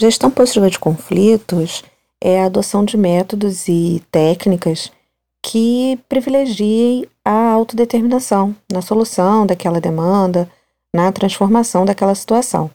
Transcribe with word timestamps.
Gestão 0.00 0.30
positiva 0.30 0.70
de 0.70 0.78
conflitos 0.78 1.84
é 2.24 2.40
a 2.40 2.46
adoção 2.46 2.86
de 2.86 2.96
métodos 2.96 3.68
e 3.68 4.02
técnicas 4.10 4.90
que 5.44 5.98
privilegiem 6.08 7.04
a 7.22 7.50
autodeterminação 7.50 8.56
na 8.72 8.80
solução 8.80 9.44
daquela 9.44 9.78
demanda, 9.78 10.50
na 10.96 11.12
transformação 11.12 11.84
daquela 11.84 12.14
situação. 12.14 12.70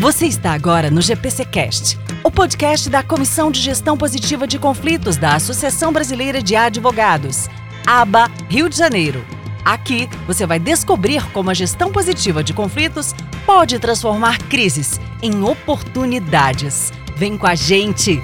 Você 0.00 0.24
está 0.24 0.52
agora 0.52 0.90
no 0.90 1.02
GPCcast, 1.02 1.98
o 2.24 2.30
podcast 2.30 2.88
da 2.88 3.02
Comissão 3.02 3.50
de 3.50 3.60
Gestão 3.60 3.94
Positiva 3.94 4.46
de 4.46 4.58
Conflitos 4.58 5.18
da 5.18 5.34
Associação 5.34 5.92
Brasileira 5.92 6.42
de 6.42 6.56
Advogados, 6.56 7.46
ABA 7.86 8.30
Rio 8.48 8.66
de 8.66 8.78
Janeiro. 8.78 9.39
Aqui 9.64 10.08
você 10.26 10.46
vai 10.46 10.58
descobrir 10.58 11.24
como 11.32 11.50
a 11.50 11.54
gestão 11.54 11.92
positiva 11.92 12.42
de 12.42 12.52
conflitos 12.52 13.14
pode 13.44 13.78
transformar 13.78 14.38
crises 14.44 15.00
em 15.22 15.42
oportunidades. 15.42 16.92
Vem 17.16 17.36
com 17.36 17.46
a 17.46 17.54
gente! 17.54 18.22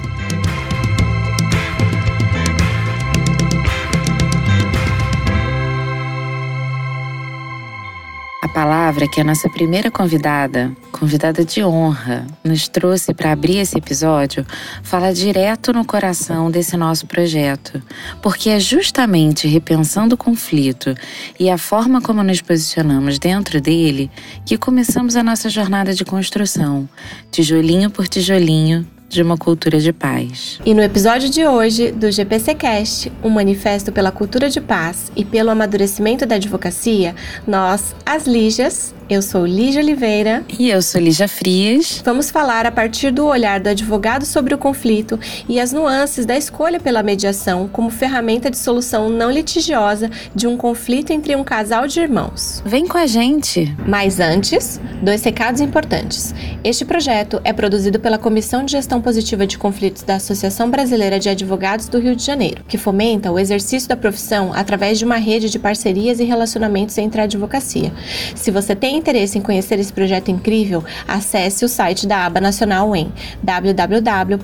Palavra 8.57 9.07
que 9.07 9.21
a 9.21 9.23
nossa 9.23 9.47
primeira 9.47 9.91
convidada, 9.91 10.75
convidada 10.91 11.45
de 11.45 11.63
honra, 11.63 12.25
nos 12.43 12.67
trouxe 12.67 13.13
para 13.13 13.31
abrir 13.31 13.57
esse 13.59 13.77
episódio, 13.77 14.43
fala 14.81 15.13
direto 15.13 15.71
no 15.71 15.85
coração 15.85 16.49
desse 16.49 16.75
nosso 16.75 17.05
projeto, 17.05 17.79
porque 18.19 18.49
é 18.49 18.59
justamente 18.59 19.47
repensando 19.47 20.15
o 20.15 20.17
conflito 20.17 20.95
e 21.39 21.51
a 21.51 21.57
forma 21.59 22.01
como 22.01 22.23
nos 22.23 22.41
posicionamos 22.41 23.19
dentro 23.19 23.61
dele 23.61 24.09
que 24.43 24.57
começamos 24.57 25.15
a 25.15 25.21
nossa 25.21 25.51
jornada 25.51 25.93
de 25.93 26.03
construção, 26.03 26.89
tijolinho 27.29 27.91
por 27.91 28.07
tijolinho, 28.07 28.87
de 29.09 29.21
uma 29.21 29.37
cultura 29.37 29.79
de 29.79 29.93
paz. 29.93 30.59
E 30.65 30.73
no 30.73 30.81
episódio 30.81 31.29
de 31.29 31.45
hoje 31.45 31.91
do 31.91 32.11
GPCcast, 32.11 33.11
um 33.23 33.29
manifesto 33.29 33.91
pela 33.91 34.11
cultura 34.11 34.49
de 34.49 34.59
paz 34.59 35.11
e 35.15 35.23
pelo 35.23 35.49
amadurecimento 35.49 36.25
da 36.25 36.35
advocacia, 36.35 37.15
nós, 37.45 37.95
as 38.05 38.27
Lígias, 38.27 38.93
eu 39.09 39.21
sou 39.21 39.45
Lígia 39.45 39.81
Oliveira. 39.81 40.43
E 40.59 40.69
eu 40.69 40.81
sou 40.81 40.99
Lígia 40.99 41.27
Frias. 41.27 42.01
Vamos 42.03 42.29
falar 42.29 42.65
a 42.65 42.71
partir 42.71 43.11
do 43.11 43.25
olhar 43.25 43.59
do 43.59 43.69
advogado 43.69 44.25
sobre 44.25 44.53
o 44.53 44.57
conflito 44.57 45.17
e 45.47 45.59
as 45.59 45.71
nuances 45.71 46.25
da 46.25 46.35
escolha 46.37 46.79
pela 46.79 47.01
mediação 47.01 47.69
como 47.69 47.89
ferramenta 47.89 48.51
de 48.51 48.57
solução 48.57 49.09
não 49.09 49.31
litigiosa 49.31 50.09
de 50.35 50.45
um 50.45 50.57
conflito 50.57 51.11
entre 51.11 51.35
um 51.35 51.43
casal 51.43 51.87
de 51.87 52.01
irmãos. 52.01 52.61
Vem 52.65 52.85
com 52.85 52.97
a 52.97 53.07
gente! 53.07 53.73
Mas 53.87 54.19
antes, 54.19 54.79
dois 55.01 55.23
recados 55.23 55.61
importantes. 55.61 56.35
Este 56.63 56.83
projeto 56.83 57.39
é 57.45 57.53
produzido 57.53 57.99
pela 57.99 58.17
Comissão 58.17 58.65
de 58.65 58.73
Gestão 58.73 59.01
Positiva 59.01 59.47
de 59.47 59.57
Conflitos 59.57 60.03
da 60.03 60.15
Associação 60.15 60.69
Brasileira 60.69 61.17
de 61.17 61.29
Advogados 61.29 61.87
do 61.87 61.99
Rio 61.99 62.15
de 62.15 62.23
Janeiro, 62.23 62.63
que 62.67 62.77
fomenta 62.77 63.31
o 63.31 63.39
exercício 63.39 63.87
da 63.87 63.95
profissão 63.95 64.51
através 64.53 64.99
de 64.99 65.05
uma 65.05 65.17
rede 65.17 65.49
de 65.49 65.57
parcerias 65.57 66.19
e 66.19 66.25
relacionamentos 66.25 66.97
entre 66.97 67.21
a 67.21 67.23
advocacia. 67.23 67.93
Se 68.35 68.51
você 68.51 68.75
tem 68.75 68.96
interesse 68.97 69.37
em 69.37 69.41
conhecer 69.41 69.79
esse 69.79 69.93
projeto 69.93 70.29
incrível, 70.29 70.83
acesse 71.07 71.63
o 71.63 71.69
site 71.69 72.07
da 72.07 72.25
Aba 72.25 72.41
Nacional 72.41 72.95
em 72.95 73.11
www.aba.adv.br. 73.41 74.41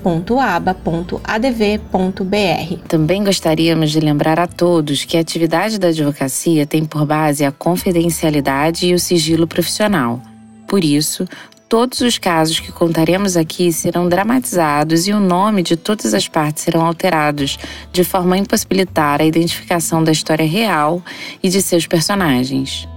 Também 2.88 3.24
gostaríamos 3.24 3.90
de 3.90 4.00
lembrar 4.00 4.38
a 4.38 4.46
todos 4.46 5.04
que 5.04 5.16
a 5.16 5.20
atividade 5.20 5.78
da 5.78 5.88
advocacia 5.88 6.66
tem 6.66 6.84
por 6.84 7.04
base 7.04 7.44
a 7.44 7.52
confidencialidade 7.52 8.86
e 8.86 8.94
o 8.94 8.98
sigilo 8.98 9.46
profissional. 9.46 10.20
Por 10.66 10.82
isso, 10.84 11.26
todos 11.68 12.00
os 12.00 12.18
casos 12.18 12.60
que 12.60 12.70
contaremos 12.70 13.36
aqui 13.36 13.72
serão 13.72 14.08
dramatizados 14.08 15.06
e 15.08 15.12
o 15.12 15.20
nome 15.20 15.62
de 15.62 15.76
todas 15.76 16.14
as 16.14 16.28
partes 16.28 16.62
serão 16.62 16.84
alterados, 16.84 17.58
de 17.92 18.04
forma 18.04 18.36
a 18.36 18.38
impossibilitar 18.38 19.20
a 19.20 19.24
identificação 19.24 20.02
da 20.04 20.12
história 20.12 20.46
real 20.46 21.02
e 21.42 21.48
de 21.48 21.60
seus 21.60 21.86
personagens. 21.86 22.88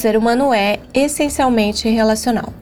Ser 0.00 0.16
humano 0.16 0.54
é 0.54 0.78
essencialmente 0.94 1.86
relacional. 1.86 2.54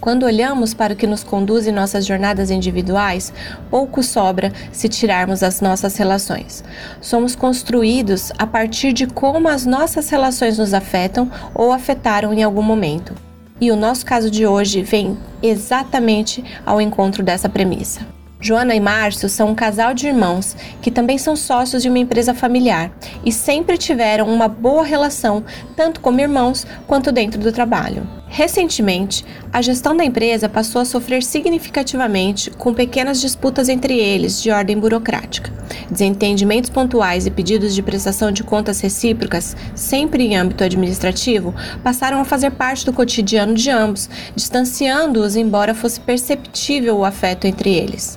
Quando 0.00 0.24
olhamos 0.24 0.74
para 0.74 0.92
o 0.92 0.96
que 0.96 1.06
nos 1.06 1.22
conduz 1.22 1.68
em 1.68 1.70
nossas 1.70 2.04
jornadas 2.04 2.50
individuais, 2.50 3.32
pouco 3.70 4.02
sobra 4.02 4.52
se 4.72 4.88
tirarmos 4.88 5.44
as 5.44 5.60
nossas 5.60 5.96
relações. 5.96 6.64
Somos 7.00 7.36
construídos 7.36 8.32
a 8.36 8.44
partir 8.44 8.92
de 8.92 9.06
como 9.06 9.46
as 9.46 9.64
nossas 9.64 10.10
relações 10.10 10.58
nos 10.58 10.74
afetam 10.74 11.30
ou 11.54 11.70
afetaram 11.70 12.34
em 12.34 12.42
algum 12.42 12.62
momento. 12.62 13.14
E 13.60 13.70
o 13.70 13.76
nosso 13.76 14.04
caso 14.04 14.28
de 14.28 14.44
hoje 14.44 14.82
vem 14.82 15.16
exatamente 15.40 16.42
ao 16.66 16.80
encontro 16.80 17.22
dessa 17.22 17.48
premissa. 17.48 18.19
Joana 18.40 18.74
e 18.74 18.80
Márcio 18.80 19.28
são 19.28 19.50
um 19.50 19.54
casal 19.54 19.92
de 19.92 20.06
irmãos 20.06 20.56
que 20.80 20.90
também 20.90 21.18
são 21.18 21.36
sócios 21.36 21.82
de 21.82 21.88
uma 21.88 21.98
empresa 21.98 22.32
familiar 22.32 22.90
e 23.24 23.30
sempre 23.30 23.76
tiveram 23.76 24.26
uma 24.32 24.48
boa 24.48 24.82
relação, 24.82 25.44
tanto 25.76 26.00
como 26.00 26.20
irmãos 26.20 26.66
quanto 26.86 27.12
dentro 27.12 27.38
do 27.38 27.52
trabalho. 27.52 28.19
Recentemente, 28.32 29.24
a 29.52 29.60
gestão 29.60 29.96
da 29.96 30.04
empresa 30.04 30.48
passou 30.48 30.80
a 30.80 30.84
sofrer 30.84 31.20
significativamente 31.20 32.48
com 32.52 32.72
pequenas 32.72 33.20
disputas 33.20 33.68
entre 33.68 33.98
eles 33.98 34.40
de 34.40 34.52
ordem 34.52 34.78
burocrática. 34.78 35.52
Desentendimentos 35.90 36.70
pontuais 36.70 37.26
e 37.26 37.30
pedidos 37.30 37.74
de 37.74 37.82
prestação 37.82 38.30
de 38.30 38.44
contas 38.44 38.80
recíprocas, 38.80 39.56
sempre 39.74 40.24
em 40.24 40.36
âmbito 40.36 40.62
administrativo, 40.62 41.52
passaram 41.82 42.20
a 42.20 42.24
fazer 42.24 42.52
parte 42.52 42.86
do 42.86 42.92
cotidiano 42.92 43.52
de 43.52 43.68
ambos, 43.68 44.08
distanciando-os, 44.36 45.34
embora 45.34 45.74
fosse 45.74 45.98
perceptível 45.98 46.98
o 46.98 47.04
afeto 47.04 47.48
entre 47.48 47.74
eles. 47.74 48.16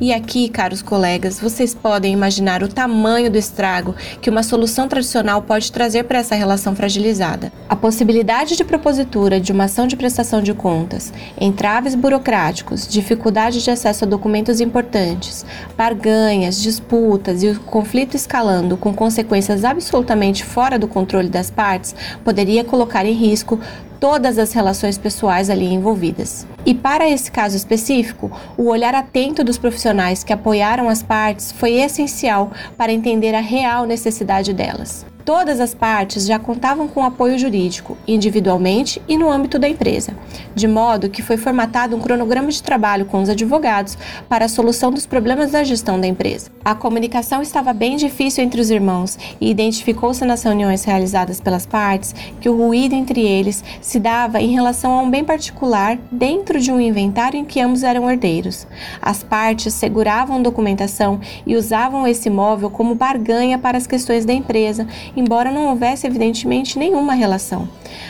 E 0.00 0.12
aqui, 0.12 0.48
caros 0.48 0.82
colegas, 0.82 1.38
vocês 1.38 1.74
podem 1.74 2.12
imaginar 2.12 2.62
o 2.62 2.68
tamanho 2.68 3.30
do 3.30 3.38
estrago 3.38 3.94
que 4.20 4.30
uma 4.30 4.42
solução 4.42 4.88
tradicional 4.88 5.42
pode 5.42 5.70
trazer 5.70 6.04
para 6.04 6.18
essa 6.18 6.34
relação 6.34 6.74
fragilizada. 6.74 7.52
A 7.68 7.76
possibilidade 7.76 8.56
de 8.56 8.64
propositura 8.64 9.38
de 9.38 9.49
uma 9.52 9.64
ação 9.64 9.86
de 9.86 9.96
prestação 9.96 10.42
de 10.42 10.54
contas, 10.54 11.12
entraves 11.40 11.94
burocráticos, 11.94 12.86
dificuldade 12.86 13.62
de 13.62 13.70
acesso 13.70 14.04
a 14.04 14.08
documentos 14.08 14.60
importantes, 14.60 15.44
barganhas, 15.76 16.60
disputas 16.60 17.42
e 17.42 17.48
o 17.48 17.60
conflito 17.60 18.14
escalando 18.14 18.76
com 18.76 18.94
consequências 18.94 19.64
absolutamente 19.64 20.44
fora 20.44 20.78
do 20.78 20.88
controle 20.88 21.28
das 21.28 21.50
partes 21.50 21.94
poderia 22.24 22.64
colocar 22.64 23.04
em 23.04 23.12
risco 23.12 23.60
todas 24.00 24.38
as 24.38 24.52
relações 24.52 24.96
pessoais 24.96 25.50
ali 25.50 25.66
envolvidas. 25.66 26.46
E 26.64 26.74
para 26.74 27.08
esse 27.08 27.30
caso 27.30 27.54
específico, 27.54 28.32
o 28.56 28.68
olhar 28.68 28.94
atento 28.94 29.44
dos 29.44 29.58
profissionais 29.58 30.24
que 30.24 30.32
apoiaram 30.32 30.88
as 30.88 31.02
partes 31.02 31.52
foi 31.52 31.74
essencial 31.74 32.50
para 32.76 32.92
entender 32.92 33.34
a 33.34 33.40
real 33.40 33.84
necessidade 33.84 34.54
delas. 34.54 35.04
Todas 35.24 35.60
as 35.60 35.74
partes 35.74 36.26
já 36.26 36.38
contavam 36.38 36.88
com 36.88 37.04
apoio 37.04 37.38
jurídico, 37.38 37.96
individualmente 38.08 39.00
e 39.06 39.16
no 39.16 39.30
âmbito 39.30 39.58
da 39.58 39.68
empresa, 39.68 40.14
de 40.54 40.66
modo 40.66 41.10
que 41.10 41.22
foi 41.22 41.36
formatado 41.36 41.94
um 41.94 42.00
cronograma 42.00 42.50
de 42.50 42.62
trabalho 42.62 43.04
com 43.04 43.22
os 43.22 43.28
advogados 43.28 43.96
para 44.28 44.46
a 44.46 44.48
solução 44.48 44.90
dos 44.90 45.06
problemas 45.06 45.50
da 45.50 45.62
gestão 45.62 46.00
da 46.00 46.06
empresa. 46.06 46.50
A 46.64 46.74
comunicação 46.74 47.42
estava 47.42 47.72
bem 47.72 47.96
difícil 47.96 48.42
entre 48.42 48.60
os 48.60 48.70
irmãos 48.70 49.18
e 49.40 49.50
identificou-se 49.50 50.24
nas 50.24 50.42
reuniões 50.42 50.84
realizadas 50.84 51.40
pelas 51.40 51.66
partes 51.66 52.14
que 52.40 52.48
o 52.48 52.56
ruído 52.56 52.94
entre 52.94 53.20
eles 53.20 53.62
se 53.80 53.98
dava 53.98 54.40
em 54.40 54.52
relação 54.52 54.92
a 54.92 55.02
um 55.02 55.10
bem 55.10 55.24
particular 55.24 55.98
dentro 56.10 56.60
de 56.60 56.72
um 56.72 56.80
inventário 56.80 57.38
em 57.38 57.44
que 57.44 57.60
ambos 57.60 57.82
eram 57.82 58.10
herdeiros. 58.10 58.66
As 59.00 59.22
partes 59.22 59.74
seguravam 59.74 60.42
documentação 60.42 61.20
e 61.46 61.56
usavam 61.56 62.06
esse 62.06 62.28
imóvel 62.28 62.70
como 62.70 62.94
barganha 62.94 63.58
para 63.58 63.76
as 63.76 63.86
questões 63.86 64.24
da 64.24 64.32
empresa 64.32 64.86
embora 65.20 65.52
não 65.52 65.66
houvesse 65.66 66.06
evidentemente 66.06 66.78
nenhuma 66.78 67.14
relação. 67.14 67.68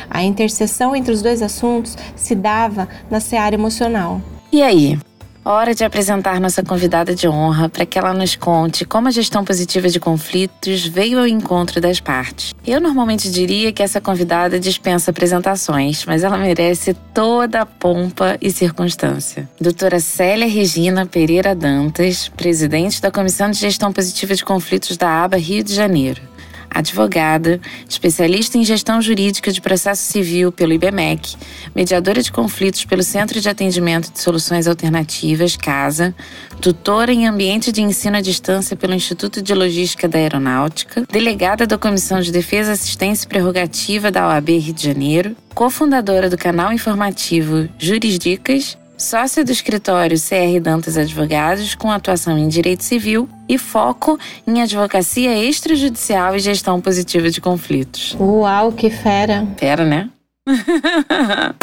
A 0.08 0.22
interseção 0.22 0.96
entre 0.96 1.12
os 1.12 1.20
dois 1.20 1.42
assuntos 1.42 1.96
se 2.16 2.34
dava 2.34 2.88
na 3.10 3.20
seara 3.20 3.54
emocional. 3.54 4.20
E 4.52 4.62
aí? 4.62 4.98
Hora 5.42 5.74
de 5.74 5.84
apresentar 5.84 6.38
nossa 6.38 6.62
convidada 6.62 7.14
de 7.14 7.26
honra 7.26 7.66
para 7.66 7.86
que 7.86 7.98
ela 7.98 8.12
nos 8.12 8.36
conte 8.36 8.84
como 8.84 9.08
a 9.08 9.10
gestão 9.10 9.42
positiva 9.42 9.88
de 9.88 9.98
conflitos 9.98 10.86
veio 10.86 11.18
ao 11.18 11.26
encontro 11.26 11.80
das 11.80 11.98
partes. 11.98 12.54
Eu 12.66 12.78
normalmente 12.78 13.30
diria 13.30 13.72
que 13.72 13.82
essa 13.82 14.02
convidada 14.02 14.60
dispensa 14.60 15.10
apresentações, 15.10 16.04
mas 16.04 16.22
ela 16.24 16.36
merece 16.36 16.92
toda 17.14 17.62
a 17.62 17.66
pompa 17.66 18.36
e 18.38 18.50
circunstância. 18.50 19.48
Doutora 19.58 19.98
Célia 19.98 20.46
Regina 20.46 21.06
Pereira 21.06 21.54
Dantas, 21.54 22.28
presidente 22.28 23.00
da 23.00 23.10
Comissão 23.10 23.50
de 23.50 23.58
Gestão 23.58 23.94
Positiva 23.94 24.34
de 24.34 24.44
Conflitos 24.44 24.98
da 24.98 25.24
ABA 25.24 25.38
Rio 25.38 25.64
de 25.64 25.74
Janeiro. 25.74 26.20
Advogada, 26.70 27.60
especialista 27.88 28.56
em 28.56 28.64
gestão 28.64 29.02
jurídica 29.02 29.52
de 29.52 29.60
processo 29.60 30.02
civil 30.04 30.52
pelo 30.52 30.72
IBMEC, 30.72 31.36
mediadora 31.74 32.22
de 32.22 32.32
conflitos 32.32 32.84
pelo 32.84 33.02
Centro 33.02 33.40
de 33.40 33.48
Atendimento 33.48 34.12
de 34.12 34.20
Soluções 34.20 34.66
Alternativas, 34.66 35.56
CASA, 35.56 36.14
tutora 36.60 37.12
em 37.12 37.26
ambiente 37.26 37.72
de 37.72 37.82
ensino 37.82 38.16
à 38.16 38.20
distância 38.20 38.76
pelo 38.76 38.94
Instituto 38.94 39.42
de 39.42 39.54
Logística 39.54 40.08
da 40.08 40.18
Aeronáutica, 40.18 41.04
delegada 41.10 41.66
da 41.66 41.76
Comissão 41.76 42.20
de 42.20 42.32
Defesa, 42.32 42.72
Assistência 42.72 43.26
e 43.26 43.28
Prerrogativa 43.28 44.10
da 44.10 44.28
OAB 44.28 44.50
Rio 44.58 44.74
de 44.74 44.82
Janeiro, 44.82 45.36
cofundadora 45.54 46.30
do 46.30 46.38
canal 46.38 46.72
informativo 46.72 47.68
Jurisdicas 47.78 48.79
sócia 49.00 49.42
do 49.42 49.50
escritório 49.50 50.18
CR 50.18 50.60
Dantas 50.62 50.96
Advogados, 50.98 51.74
com 51.74 51.90
atuação 51.90 52.36
em 52.36 52.48
direito 52.48 52.84
civil 52.84 53.28
e 53.48 53.56
foco 53.56 54.18
em 54.46 54.62
advocacia 54.62 55.42
extrajudicial 55.42 56.36
e 56.36 56.38
gestão 56.38 56.80
positiva 56.80 57.30
de 57.30 57.40
conflitos. 57.40 58.14
Uau, 58.20 58.72
que 58.72 58.90
fera! 58.90 59.48
Fera, 59.56 59.84
né? 59.84 60.10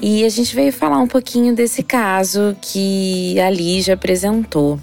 e 0.00 0.24
a 0.24 0.28
gente 0.30 0.54
veio 0.54 0.72
falar 0.72 0.98
um 0.98 1.06
pouquinho 1.06 1.54
desse 1.54 1.82
caso 1.82 2.56
que 2.60 3.38
a 3.38 3.50
Lígia 3.50 3.94
apresentou. 3.94 4.80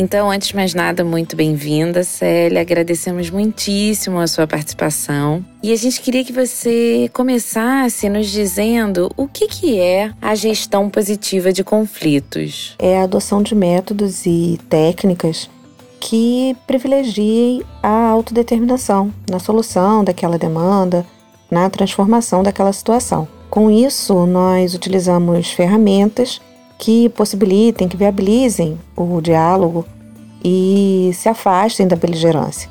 Então, 0.00 0.30
antes 0.30 0.48
de 0.48 0.54
mais 0.54 0.74
nada, 0.74 1.02
muito 1.02 1.34
bem-vinda, 1.34 2.04
Célia. 2.04 2.60
Agradecemos 2.60 3.30
muitíssimo 3.30 4.20
a 4.20 4.28
sua 4.28 4.46
participação. 4.46 5.44
E 5.60 5.72
a 5.72 5.76
gente 5.76 6.00
queria 6.00 6.24
que 6.24 6.32
você 6.32 7.10
começasse 7.12 8.08
nos 8.08 8.30
dizendo 8.30 9.10
o 9.16 9.26
que, 9.26 9.48
que 9.48 9.80
é 9.80 10.12
a 10.22 10.36
gestão 10.36 10.88
positiva 10.88 11.52
de 11.52 11.64
conflitos. 11.64 12.76
É 12.78 13.00
a 13.00 13.02
adoção 13.02 13.42
de 13.42 13.56
métodos 13.56 14.24
e 14.24 14.60
técnicas 14.68 15.50
que 15.98 16.56
privilegiem 16.64 17.64
a 17.82 18.08
autodeterminação 18.10 19.12
na 19.28 19.40
solução 19.40 20.04
daquela 20.04 20.38
demanda, 20.38 21.04
na 21.50 21.68
transformação 21.68 22.44
daquela 22.44 22.72
situação. 22.72 23.26
Com 23.50 23.68
isso, 23.68 24.26
nós 24.26 24.74
utilizamos 24.74 25.50
ferramentas 25.50 26.40
que 26.78 27.08
possibilitem, 27.10 27.88
que 27.88 27.96
viabilizem 27.96 28.78
o 28.96 29.20
diálogo 29.20 29.84
e 30.42 31.10
se 31.12 31.28
afastem 31.28 31.88
da 31.88 31.96
beligerância, 31.96 32.70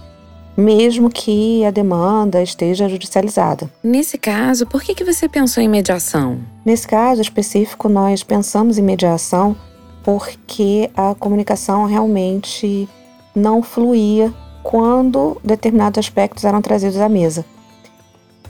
mesmo 0.55 1.09
que 1.09 1.65
a 1.65 1.71
demanda 1.71 2.41
esteja 2.41 2.87
judicializada. 2.87 3.69
Nesse 3.83 4.17
caso, 4.17 4.65
por 4.65 4.81
que, 4.81 4.95
que 4.95 5.03
você 5.03 5.27
pensou 5.27 5.61
em 5.61 5.67
mediação? 5.67 6.39
Nesse 6.65 6.87
caso 6.87 7.21
específico, 7.21 7.89
nós 7.89 8.23
pensamos 8.23 8.77
em 8.77 8.81
mediação 8.81 9.55
porque 10.03 10.89
a 10.95 11.13
comunicação 11.13 11.85
realmente 11.85 12.87
não 13.35 13.61
fluía 13.61 14.33
quando 14.63 15.37
determinados 15.43 15.99
aspectos 15.99 16.45
eram 16.45 16.61
trazidos 16.61 16.97
à 16.97 17.09
mesa. 17.09 17.45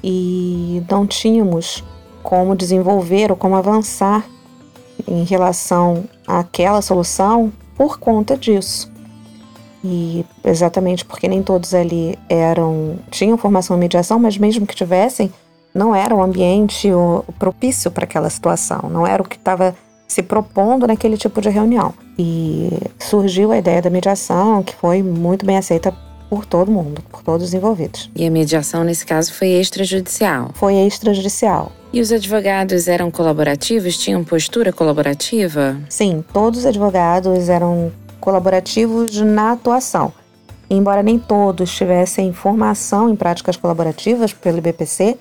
E 0.04 0.83
não 0.89 1.07
tínhamos 1.07 1.83
como 2.21 2.56
desenvolver 2.56 3.31
ou 3.31 3.38
como 3.38 3.56
avançar 3.56 4.24
em 5.07 5.23
relação 5.23 6.05
àquela 6.25 6.81
solução 6.81 7.51
por 7.75 7.99
conta 7.99 8.38
disso. 8.38 8.91
E 9.83 10.25
exatamente 10.44 11.05
porque 11.05 11.27
nem 11.27 11.44
todos 11.44 11.73
ali 11.73 12.17
eram 12.27 12.97
tinham 13.11 13.38
formação 13.38 13.77
em 13.77 13.79
mediação, 13.79 14.19
mas 14.19 14.38
mesmo 14.38 14.65
que 14.65 14.75
tivessem, 14.75 15.31
não 15.73 15.95
era 15.95 16.15
o 16.15 16.21
ambiente 16.21 16.89
propício 17.38 17.91
para 17.91 18.05
aquela 18.05 18.29
situação, 18.29 18.89
não 18.89 19.05
era 19.05 19.21
o 19.21 19.27
que 19.27 19.35
estava 19.35 19.75
se 20.07 20.23
propondo 20.23 20.88
naquele 20.88 21.17
tipo 21.17 21.41
de 21.41 21.49
reunião. 21.49 21.94
E 22.17 22.69
surgiu 22.97 23.51
a 23.51 23.57
ideia 23.57 23.81
da 23.81 23.89
mediação, 23.89 24.63
que 24.63 24.73
foi 24.73 25.03
muito 25.03 25.45
bem 25.45 25.57
aceita 25.57 25.94
por 26.29 26.45
todo 26.45 26.71
mundo, 26.71 27.01
por 27.09 27.24
todos 27.24 27.47
os 27.47 27.53
envolvidos. 27.53 28.09
E 28.15 28.25
a 28.25 28.31
mediação, 28.31 28.83
nesse 28.83 29.06
caso, 29.06 29.33
foi 29.33 29.50
extrajudicial? 29.50 30.51
Foi 30.53 30.74
extrajudicial. 30.75 31.71
E 31.91 32.01
os 32.01 32.12
advogados 32.12 32.88
eram 32.88 33.09
colaborativos? 33.09 33.97
Tinham 33.97 34.24
postura 34.24 34.74
colaborativa? 34.74 35.77
Sim, 35.89 36.24
todos 36.33 36.59
os 36.59 36.65
advogados 36.65 37.50
eram 37.50 37.91
colaborativos 38.19 39.19
na 39.21 39.53
atuação. 39.53 40.12
Embora 40.69 41.01
nem 41.01 41.18
todos 41.18 41.74
tivessem 41.74 42.33
formação 42.33 43.09
em 43.09 43.15
práticas 43.15 43.56
colaborativas 43.56 44.33
pelo 44.33 44.57
IBPC, 44.57 45.18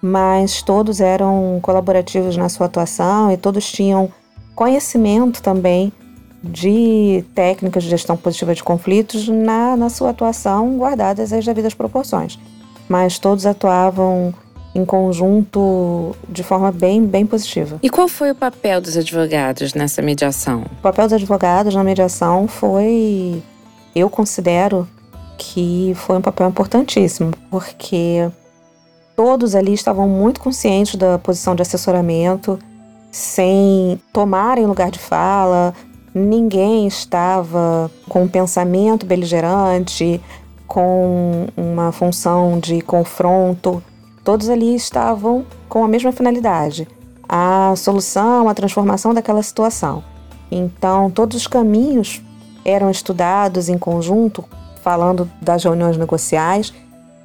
mas 0.00 0.62
todos 0.62 1.00
eram 1.00 1.58
colaborativos 1.60 2.36
na 2.36 2.48
sua 2.48 2.66
atuação 2.66 3.32
e 3.32 3.36
todos 3.36 3.70
tinham 3.72 4.08
conhecimento 4.54 5.42
também 5.42 5.92
de 6.44 7.24
técnicas 7.34 7.82
de 7.82 7.90
gestão 7.90 8.16
positiva 8.16 8.54
de 8.54 8.62
conflitos 8.62 9.28
na, 9.28 9.76
na 9.76 9.88
sua 9.88 10.10
atuação, 10.10 10.76
guardadas 10.76 11.32
as 11.32 11.44
devidas 11.44 11.74
proporções. 11.74 12.38
Mas 12.88 13.18
todos 13.18 13.46
atuavam 13.46 14.34
em 14.74 14.84
conjunto 14.84 16.14
de 16.28 16.42
forma 16.42 16.72
bem, 16.72 17.04
bem 17.06 17.24
positiva. 17.24 17.78
E 17.82 17.88
qual 17.88 18.08
foi 18.08 18.32
o 18.32 18.34
papel 18.34 18.80
dos 18.80 18.96
advogados 18.96 19.72
nessa 19.72 20.02
mediação? 20.02 20.62
O 20.78 20.82
papel 20.82 21.04
dos 21.04 21.12
advogados 21.14 21.74
na 21.74 21.84
mediação 21.84 22.48
foi, 22.48 23.42
eu 23.94 24.10
considero 24.10 24.86
que 25.38 25.92
foi 25.94 26.18
um 26.18 26.20
papel 26.20 26.48
importantíssimo, 26.48 27.30
porque 27.50 28.28
todos 29.16 29.54
ali 29.54 29.72
estavam 29.72 30.08
muito 30.08 30.40
conscientes 30.40 30.96
da 30.96 31.18
posição 31.18 31.54
de 31.54 31.62
assessoramento, 31.62 32.58
sem 33.12 34.00
tomarem 34.12 34.66
lugar 34.66 34.90
de 34.90 34.98
fala, 34.98 35.72
ninguém 36.14 36.86
estava 36.86 37.90
com 38.08 38.22
um 38.22 38.28
pensamento 38.28 39.04
beligerante, 39.04 40.20
com 40.66 41.46
uma 41.56 41.90
função 41.90 42.58
de 42.60 42.80
confronto. 42.80 43.82
Todos 44.22 44.48
ali 44.48 44.74
estavam 44.74 45.44
com 45.68 45.84
a 45.84 45.88
mesma 45.88 46.12
finalidade, 46.12 46.86
a 47.28 47.74
solução, 47.76 48.48
a 48.48 48.54
transformação 48.54 49.12
daquela 49.12 49.42
situação. 49.42 50.04
Então, 50.50 51.10
todos 51.10 51.36
os 51.36 51.46
caminhos 51.46 52.22
eram 52.64 52.90
estudados 52.90 53.68
em 53.68 53.76
conjunto, 53.76 54.44
falando 54.82 55.28
das 55.42 55.64
reuniões 55.64 55.96
negociais, 55.96 56.72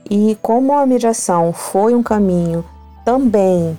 e 0.09 0.35
como 0.41 0.73
a 0.73 0.85
mediação 0.85 1.53
foi 1.53 1.93
um 1.93 2.01
caminho 2.01 2.65
também 3.05 3.77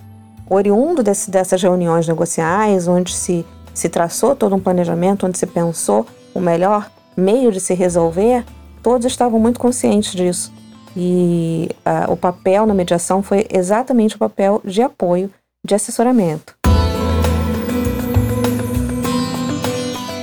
oriundo 0.48 1.02
desse, 1.02 1.30
dessas 1.30 1.62
reuniões 1.62 2.06
negociais, 2.06 2.86
onde 2.88 3.12
se 3.14 3.44
se 3.74 3.88
traçou 3.88 4.34
todo 4.34 4.54
um 4.54 4.60
planejamento 4.60 5.26
onde 5.26 5.38
se 5.38 5.46
pensou 5.46 6.06
o 6.34 6.40
melhor 6.40 6.90
meio 7.16 7.52
de 7.52 7.60
se 7.60 7.74
resolver, 7.74 8.44
todos 8.82 9.06
estavam 9.06 9.38
muito 9.38 9.60
conscientes 9.60 10.12
disso. 10.12 10.52
E 10.96 11.68
uh, 11.86 12.12
o 12.12 12.16
papel 12.16 12.66
na 12.66 12.74
mediação 12.74 13.22
foi 13.22 13.46
exatamente 13.50 14.16
o 14.16 14.18
papel 14.18 14.60
de 14.64 14.82
apoio, 14.82 15.30
de 15.64 15.74
assessoramento. 15.74 16.54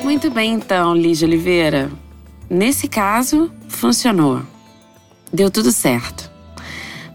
Muito 0.04 0.30
bem, 0.32 0.54
então, 0.54 0.96
Lígia 0.96 1.28
Oliveira. 1.28 1.92
Nesse 2.50 2.88
caso, 2.88 3.52
funcionou. 3.68 4.42
Deu 5.32 5.52
tudo 5.52 5.72
certo. 5.72 6.32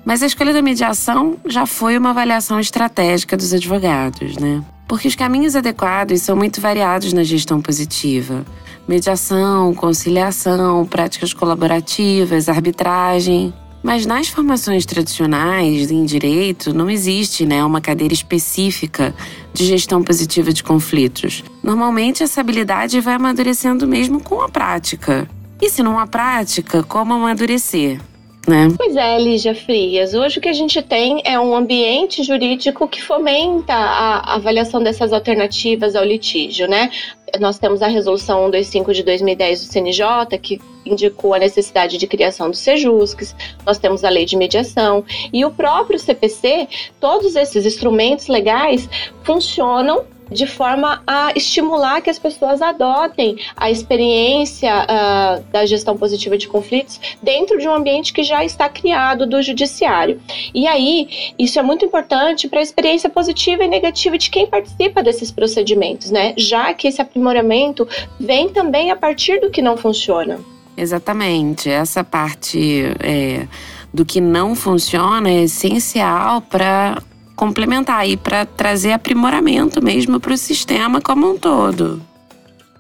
Mas 0.04 0.22
a 0.22 0.26
escolha 0.26 0.52
da 0.52 0.62
mediação 0.62 1.36
já 1.46 1.64
foi 1.64 1.96
uma 1.96 2.10
avaliação 2.10 2.58
estratégica 2.58 3.36
dos 3.36 3.52
advogados, 3.54 4.36
né? 4.36 4.62
Porque 4.92 5.08
os 5.08 5.14
caminhos 5.14 5.56
adequados 5.56 6.20
são 6.20 6.36
muito 6.36 6.60
variados 6.60 7.14
na 7.14 7.22
gestão 7.22 7.62
positiva. 7.62 8.44
Mediação, 8.86 9.72
conciliação, 9.72 10.84
práticas 10.84 11.32
colaborativas, 11.32 12.46
arbitragem. 12.46 13.54
Mas 13.82 14.04
nas 14.04 14.28
formações 14.28 14.84
tradicionais 14.84 15.90
em 15.90 16.04
direito 16.04 16.74
não 16.74 16.90
existe 16.90 17.46
né, 17.46 17.64
uma 17.64 17.80
cadeira 17.80 18.12
específica 18.12 19.14
de 19.54 19.64
gestão 19.64 20.04
positiva 20.04 20.52
de 20.52 20.62
conflitos. 20.62 21.42
Normalmente 21.62 22.22
essa 22.22 22.42
habilidade 22.42 23.00
vai 23.00 23.14
amadurecendo 23.14 23.88
mesmo 23.88 24.22
com 24.22 24.42
a 24.42 24.48
prática. 24.50 25.26
E 25.58 25.70
se 25.70 25.82
não 25.82 25.98
há 25.98 26.06
prática, 26.06 26.82
como 26.82 27.14
amadurecer? 27.14 27.98
Né? 28.46 28.68
Pois 28.76 28.96
é, 28.96 29.18
Lígia 29.20 29.54
Frias. 29.54 30.14
Hoje 30.14 30.38
o 30.38 30.40
que 30.40 30.48
a 30.48 30.52
gente 30.52 30.82
tem 30.82 31.22
é 31.24 31.38
um 31.38 31.54
ambiente 31.54 32.24
jurídico 32.24 32.88
que 32.88 33.00
fomenta 33.00 33.72
a 33.72 34.34
avaliação 34.34 34.82
dessas 34.82 35.12
alternativas 35.12 35.94
ao 35.94 36.04
litígio, 36.04 36.66
né? 36.66 36.90
Nós 37.38 37.58
temos 37.58 37.82
a 37.82 37.86
resolução 37.86 38.40
125 38.46 38.92
de 38.92 39.02
2010 39.04 39.60
do 39.60 39.72
CNJ, 39.72 40.38
que 40.42 40.60
indicou 40.84 41.34
a 41.34 41.38
necessidade 41.38 41.96
de 41.96 42.06
criação 42.06 42.50
dos 42.50 42.58
SEJUSCs, 42.58 43.34
nós 43.64 43.78
temos 43.78 44.02
a 44.04 44.08
lei 44.08 44.24
de 44.24 44.36
mediação 44.36 45.04
e 45.32 45.44
o 45.44 45.50
próprio 45.50 45.98
CPC, 45.98 46.68
todos 47.00 47.36
esses 47.36 47.64
instrumentos 47.64 48.26
legais 48.26 48.88
funcionam 49.22 50.04
de 50.32 50.46
forma 50.46 51.02
a 51.06 51.32
estimular 51.36 52.00
que 52.00 52.10
as 52.10 52.18
pessoas 52.18 52.60
adotem 52.62 53.36
a 53.56 53.70
experiência 53.70 54.72
uh, 54.84 55.44
da 55.52 55.66
gestão 55.66 55.96
positiva 55.96 56.36
de 56.36 56.48
conflitos 56.48 57.00
dentro 57.22 57.58
de 57.58 57.68
um 57.68 57.74
ambiente 57.74 58.12
que 58.12 58.22
já 58.22 58.44
está 58.44 58.68
criado 58.68 59.26
do 59.26 59.42
judiciário. 59.42 60.20
E 60.54 60.66
aí, 60.66 61.34
isso 61.38 61.58
é 61.58 61.62
muito 61.62 61.84
importante 61.84 62.48
para 62.48 62.60
a 62.60 62.62
experiência 62.62 63.08
positiva 63.08 63.62
e 63.64 63.68
negativa 63.68 64.18
de 64.18 64.30
quem 64.30 64.46
participa 64.46 65.02
desses 65.02 65.30
procedimentos, 65.30 66.10
né? 66.10 66.34
Já 66.36 66.72
que 66.74 66.88
esse 66.88 67.00
aprimoramento 67.00 67.86
vem 68.18 68.48
também 68.48 68.90
a 68.90 68.96
partir 68.96 69.40
do 69.40 69.50
que 69.50 69.62
não 69.62 69.76
funciona. 69.76 70.38
Exatamente. 70.76 71.68
Essa 71.68 72.02
parte 72.02 72.84
é, 73.00 73.46
do 73.92 74.04
que 74.04 74.20
não 74.20 74.54
funciona 74.54 75.28
é 75.28 75.42
essencial 75.42 76.40
para 76.40 77.02
complementar 77.36 78.08
e 78.08 78.16
para 78.16 78.44
trazer 78.44 78.92
aprimoramento 78.92 79.82
mesmo 79.82 80.20
para 80.20 80.34
o 80.34 80.36
sistema 80.36 81.00
como 81.00 81.30
um 81.30 81.38
todo. 81.38 82.00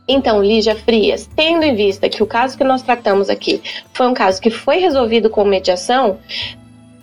Então, 0.06 0.42
Lígia 0.42 0.74
Frias, 0.74 1.28
tendo 1.36 1.62
em 1.62 1.74
vista 1.74 2.08
que 2.08 2.22
o 2.22 2.26
caso 2.26 2.56
que 2.56 2.64
nós 2.64 2.82
tratamos 2.82 3.30
aqui 3.30 3.62
foi 3.92 4.06
um 4.06 4.14
caso 4.14 4.40
que 4.40 4.50
foi 4.50 4.78
resolvido 4.78 5.30
com 5.30 5.44
mediação, 5.44 6.18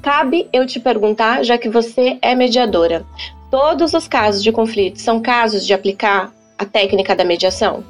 cabe 0.01 0.48
eu 0.51 0.65
te 0.65 0.79
perguntar, 0.79 1.44
já 1.44 1.58
que 1.58 1.70
você 1.70 2.18
é 2.22 2.36
mediadora, 2.36 3.06
todos 3.50 3.94
os 3.94 4.08
casos 4.08 4.44
de 4.44 4.51
conflito 4.51 5.00
são 5.00 5.22
casos 5.22 5.65
de 5.65 5.74
aplicar 5.74 6.32
a 6.58 6.65
técnica 6.65 7.15
da 7.15 7.24
mediação? 7.24 7.84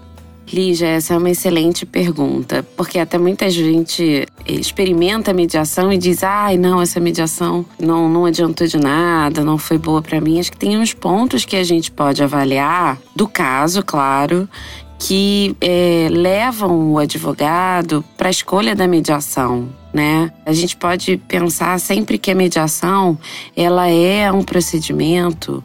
Lígia, 0.52 0.88
essa 0.88 1.14
é 1.14 1.18
uma 1.18 1.30
excelente 1.30 1.86
pergunta, 1.86 2.66
porque 2.76 2.98
até 2.98 3.20
muita 3.20 3.50
gente 3.52 4.26
experimenta 4.48 5.30
a 5.30 5.34
mediação 5.34 5.92
e 5.94 5.98
diz: 5.98 6.24
ai, 6.24 6.58
não, 6.58 6.82
essa 6.82 7.00
mediação 7.00 7.64
não, 7.80 8.10
não 8.10 8.26
adiantou 8.26 8.66
de 8.66 8.78
nada, 8.78 9.44
não 9.44 9.58
foi 9.60 9.78
boa 9.78 10.02
para 10.02 10.20
mim. 10.20 10.40
Acho 10.40 10.52
que 10.52 10.58
tem 10.58 10.78
uns 10.78 10.94
pontos 10.94 11.46
que 11.46 11.56
a 11.56 11.64
gente 11.64 11.92
pode 11.92 12.24
avaliar 12.24 12.98
do 13.16 13.28
caso, 13.28 13.84
claro, 13.84 14.50
que 14.98 15.56
é, 15.62 16.08
levam 16.12 16.92
o 16.94 16.98
advogado 16.98 18.04
para 18.18 18.28
a 18.28 18.32
escolha 18.32 18.76
da 18.76 18.88
mediação. 18.88 19.70
Né? 19.94 20.32
A 20.46 20.54
gente 20.54 20.76
pode 20.76 21.18
pensar 21.28 21.80
sempre 21.80 22.18
que 22.18 22.30
a 22.30 22.36
mediação 22.36 23.18
ela 23.56 23.88
é 23.88 24.32
um 24.32 24.44
procedimento 24.44 25.64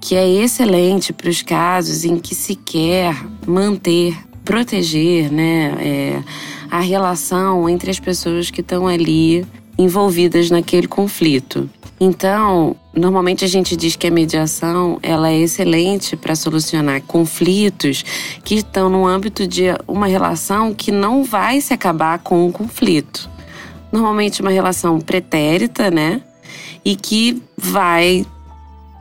que 0.00 0.14
é 0.14 0.28
excelente 0.28 1.12
para 1.12 1.28
os 1.28 1.42
casos 1.42 2.04
em 2.04 2.16
que 2.18 2.32
se 2.32 2.54
quer 2.54 3.16
manter 3.44 4.16
proteger 4.46 5.30
né, 5.30 5.74
é, 5.80 6.22
a 6.70 6.80
relação 6.80 7.68
entre 7.68 7.90
as 7.90 8.00
pessoas 8.00 8.48
que 8.48 8.60
estão 8.62 8.86
ali 8.86 9.44
envolvidas 9.76 10.48
naquele 10.50 10.86
conflito. 10.86 11.68
Então, 11.98 12.76
normalmente 12.94 13.44
a 13.44 13.48
gente 13.48 13.76
diz 13.76 13.96
que 13.96 14.06
a 14.06 14.10
mediação 14.10 14.98
ela 15.02 15.30
é 15.30 15.38
excelente 15.38 16.16
para 16.16 16.36
solucionar 16.36 17.02
conflitos 17.02 18.04
que 18.44 18.54
estão 18.54 18.88
no 18.88 19.06
âmbito 19.06 19.46
de 19.46 19.64
uma 19.88 20.06
relação 20.06 20.72
que 20.72 20.92
não 20.92 21.24
vai 21.24 21.60
se 21.60 21.74
acabar 21.74 22.18
com 22.20 22.46
o 22.46 22.52
conflito. 22.52 23.28
Normalmente 23.90 24.42
uma 24.42 24.50
relação 24.50 25.00
pretérita, 25.00 25.90
né? 25.90 26.22
E 26.84 26.94
que 26.94 27.42
vai 27.56 28.24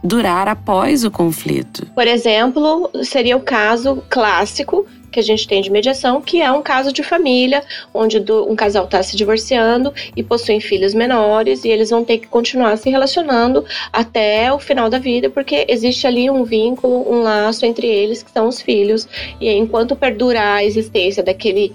durar 0.04 0.48
após 0.48 1.04
o 1.04 1.12
conflito. 1.12 1.86
Por 1.94 2.08
exemplo, 2.08 2.90
seria 3.04 3.36
o 3.36 3.42
caso 3.42 4.02
clássico 4.10 4.86
que 5.16 5.20
a 5.22 5.24
gente 5.24 5.48
tem 5.48 5.62
de 5.62 5.72
mediação, 5.72 6.22
que 6.22 6.42
é 6.42 6.52
um 6.52 6.62
caso 6.62 6.92
de 6.92 7.02
família, 7.02 7.64
onde 7.94 8.20
do, 8.20 8.52
um 8.52 8.56
casal 8.56 8.84
está 8.84 9.02
se 9.02 9.16
divorciando 9.16 9.94
e 10.14 10.22
possuem 10.22 10.60
filhos 10.60 10.94
menores 10.94 11.64
e 11.64 11.70
eles 11.70 11.90
vão 11.90 12.04
ter 12.04 12.18
que 12.18 12.28
continuar 12.28 12.78
se 12.78 12.90
relacionando 12.90 13.64
até 13.94 14.52
o 14.52 14.60
final 14.60 14.90
da 14.90 15.00
vida, 15.00 15.30
porque 15.30 15.66
existe 15.70 16.06
ali 16.06 16.30
um 16.30 16.44
vínculo, 16.44 17.10
um 17.10 17.22
laço 17.22 17.66
entre 17.66 17.88
eles, 17.88 18.24
que 18.24 18.32
são 18.32 18.50
os 18.50 18.62
filhos, 18.62 19.08
e 19.40 19.50
enquanto 19.50 19.96
perdurar 19.96 20.58
a 20.58 20.64
existência 20.66 21.24
daquele 21.24 21.74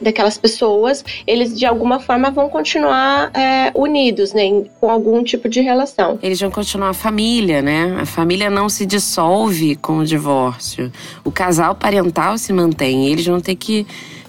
daquelas 0.00 0.38
pessoas, 0.38 1.04
eles 1.26 1.56
de 1.58 1.66
alguma 1.66 2.00
forma 2.00 2.30
vão 2.30 2.48
continuar 2.48 3.30
é, 3.34 3.72
unidos, 3.74 4.32
né, 4.32 4.64
com 4.80 4.90
algum 4.90 5.22
tipo 5.22 5.48
de 5.48 5.60
relação. 5.60 6.18
Eles 6.22 6.40
vão 6.40 6.50
continuar 6.50 6.90
a 6.90 6.94
família, 6.94 7.62
né? 7.62 7.96
A 8.00 8.06
família 8.06 8.50
não 8.50 8.68
se 8.68 8.86
dissolve 8.86 9.76
com 9.76 9.98
o 9.98 10.04
divórcio. 10.04 10.92
O 11.24 11.30
casal 11.30 11.74
parental 11.74 12.38
se 12.38 12.52
mantém. 12.52 13.06
Eles 13.06 13.26
vão 13.26 13.40
ter 13.40 13.54
que 13.54 13.86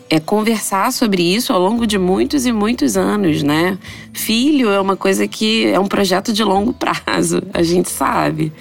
é 0.09 0.19
conversar 0.19 0.91
sobre 0.91 1.23
isso 1.23 1.51
ao 1.51 1.59
longo 1.59 1.87
de 1.87 1.97
muitos 1.97 2.45
e 2.45 2.51
muitos 2.51 2.95
anos, 2.95 3.41
né? 3.41 3.77
Filho 4.13 4.69
é 4.69 4.79
uma 4.79 4.95
coisa 4.95 5.27
que 5.27 5.65
é 5.67 5.79
um 5.79 5.87
projeto 5.87 6.31
de 6.31 6.43
longo 6.43 6.73
prazo, 6.77 7.41
a 7.53 7.63
gente 7.63 7.89
sabe. 7.89 8.51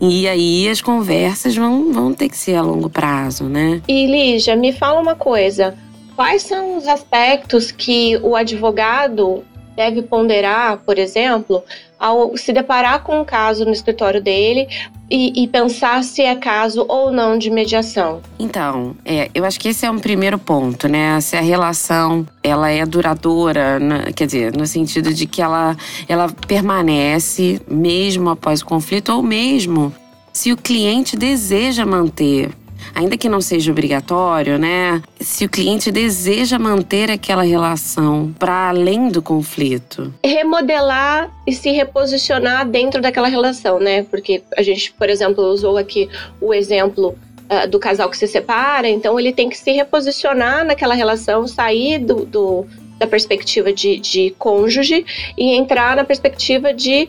E 0.00 0.26
aí 0.26 0.68
as 0.68 0.80
conversas 0.80 1.54
vão, 1.54 1.92
vão 1.92 2.14
ter 2.14 2.28
que 2.28 2.36
ser 2.36 2.54
a 2.54 2.62
longo 2.62 2.88
prazo, 2.88 3.44
né? 3.44 3.82
E 3.86 4.06
Lígia, 4.06 4.56
me 4.56 4.72
fala 4.72 5.00
uma 5.00 5.14
coisa. 5.14 5.76
Quais 6.16 6.42
são 6.42 6.78
os 6.78 6.88
aspectos 6.88 7.70
que 7.70 8.16
o 8.22 8.34
advogado 8.34 9.44
deve 9.76 10.00
ponderar, 10.00 10.78
por 10.78 10.98
exemplo, 10.98 11.62
ao 11.98 12.34
se 12.38 12.54
deparar 12.54 13.02
com 13.02 13.20
um 13.20 13.24
caso 13.24 13.66
no 13.66 13.70
escritório 13.70 14.22
dele 14.22 14.66
e, 15.10 15.44
e, 15.44 15.46
pensar 15.46 16.02
se 16.02 16.22
é 16.22 16.34
caso 16.34 16.86
ou 16.88 17.12
não 17.12 17.36
de 17.36 17.50
mediação? 17.50 18.22
Então, 18.38 18.96
é, 19.04 19.30
eu 19.34 19.44
acho 19.44 19.60
que 19.60 19.68
esse 19.68 19.84
é 19.84 19.90
um 19.90 19.98
primeiro 19.98 20.38
ponto, 20.38 20.88
né? 20.88 21.20
Se 21.20 21.36
a 21.36 21.42
relação 21.42 22.26
ela 22.42 22.70
é 22.70 22.86
duradoura, 22.86 23.78
né? 23.78 24.06
quer 24.16 24.24
dizer, 24.24 24.56
no 24.56 24.66
sentido 24.66 25.12
de 25.12 25.26
que 25.26 25.42
ela, 25.42 25.76
ela 26.08 26.28
permanece 26.48 27.60
mesmo 27.68 28.30
após 28.30 28.62
o 28.62 28.66
conflito 28.66 29.12
ou 29.12 29.22
mesmo 29.22 29.94
se 30.32 30.50
o 30.50 30.56
cliente 30.56 31.14
deseja 31.14 31.84
manter 31.84 32.50
ainda 32.94 33.16
que 33.16 33.28
não 33.28 33.40
seja 33.40 33.70
obrigatório, 33.70 34.58
né? 34.58 35.02
Se 35.20 35.44
o 35.44 35.48
cliente 35.48 35.90
deseja 35.90 36.58
manter 36.58 37.10
aquela 37.10 37.42
relação 37.42 38.34
para 38.38 38.68
além 38.68 39.08
do 39.08 39.22
conflito. 39.22 40.12
Remodelar 40.24 41.30
e 41.46 41.52
se 41.52 41.70
reposicionar 41.70 42.68
dentro 42.68 43.00
daquela 43.00 43.28
relação, 43.28 43.78
né? 43.78 44.02
Porque 44.04 44.42
a 44.56 44.62
gente, 44.62 44.92
por 44.92 45.08
exemplo, 45.08 45.44
usou 45.44 45.76
aqui 45.76 46.08
o 46.40 46.52
exemplo 46.52 47.16
uh, 47.50 47.68
do 47.68 47.78
casal 47.78 48.08
que 48.10 48.16
se 48.16 48.26
separa, 48.26 48.88
então 48.88 49.18
ele 49.18 49.32
tem 49.32 49.48
que 49.48 49.56
se 49.56 49.72
reposicionar 49.72 50.64
naquela 50.64 50.94
relação, 50.94 51.46
sair 51.46 51.98
do, 51.98 52.24
do 52.24 52.66
da 52.98 53.06
perspectiva 53.06 53.72
de, 53.72 53.98
de 53.98 54.34
cônjuge 54.38 55.04
e 55.36 55.54
entrar 55.54 55.96
na 55.96 56.04
perspectiva 56.04 56.72
de 56.72 57.08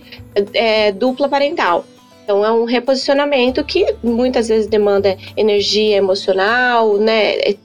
é, 0.53 0.91
dupla 0.91 1.29
parental. 1.29 1.85
Então 2.27 2.43
é 2.43 2.51
um 2.51 2.65
reposicionamento 2.65 3.63
que 3.63 3.85
muitas 4.03 4.49
vezes 4.49 4.67
demanda 4.67 5.17
energia 5.37 5.95
emocional, 5.95 6.97
né? 6.97 7.35
É, 7.35 7.55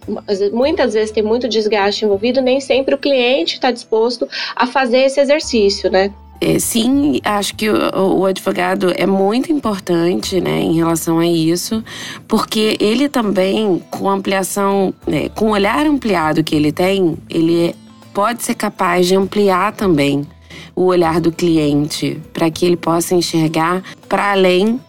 muitas 0.52 0.94
vezes 0.94 1.10
tem 1.10 1.20
muito 1.20 1.48
desgaste 1.48 2.04
envolvido, 2.04 2.40
nem 2.40 2.60
sempre 2.60 2.94
o 2.94 2.98
cliente 2.98 3.54
está 3.54 3.72
disposto 3.72 4.28
a 4.54 4.64
fazer 4.64 4.98
esse 4.98 5.20
exercício, 5.20 5.90
né? 5.90 6.14
É, 6.40 6.60
sim, 6.60 7.20
acho 7.24 7.56
que 7.56 7.68
o, 7.68 8.24
advogado 8.24 8.92
é 8.96 9.04
muito 9.04 9.50
importante 9.50 10.40
né, 10.40 10.60
em 10.60 10.74
relação 10.76 11.18
a 11.18 11.26
isso, 11.26 11.82
porque 12.28 12.76
ele 12.78 13.08
também, 13.08 13.82
com 13.90 14.08
ampliação, 14.08 14.94
né, 15.04 15.28
com 15.30 15.46
o 15.46 15.50
olhar 15.50 15.84
ampliado 15.86 16.44
que 16.44 16.54
ele 16.54 16.70
tem, 16.70 17.16
ele 17.28 17.70
é, 17.70 17.74
pode 18.14 18.44
ser 18.44 18.54
capaz 18.54 19.08
de 19.08 19.16
ampliar 19.16 19.72
também 19.72 20.24
o 20.74 20.84
olhar 20.84 21.20
do 21.20 21.32
cliente 21.32 22.20
para 22.32 22.50
que 22.50 22.64
ele 22.64 22.76
possa 22.76 23.14
enxergar 23.14 23.82
para 24.08 24.32
além 24.32 24.80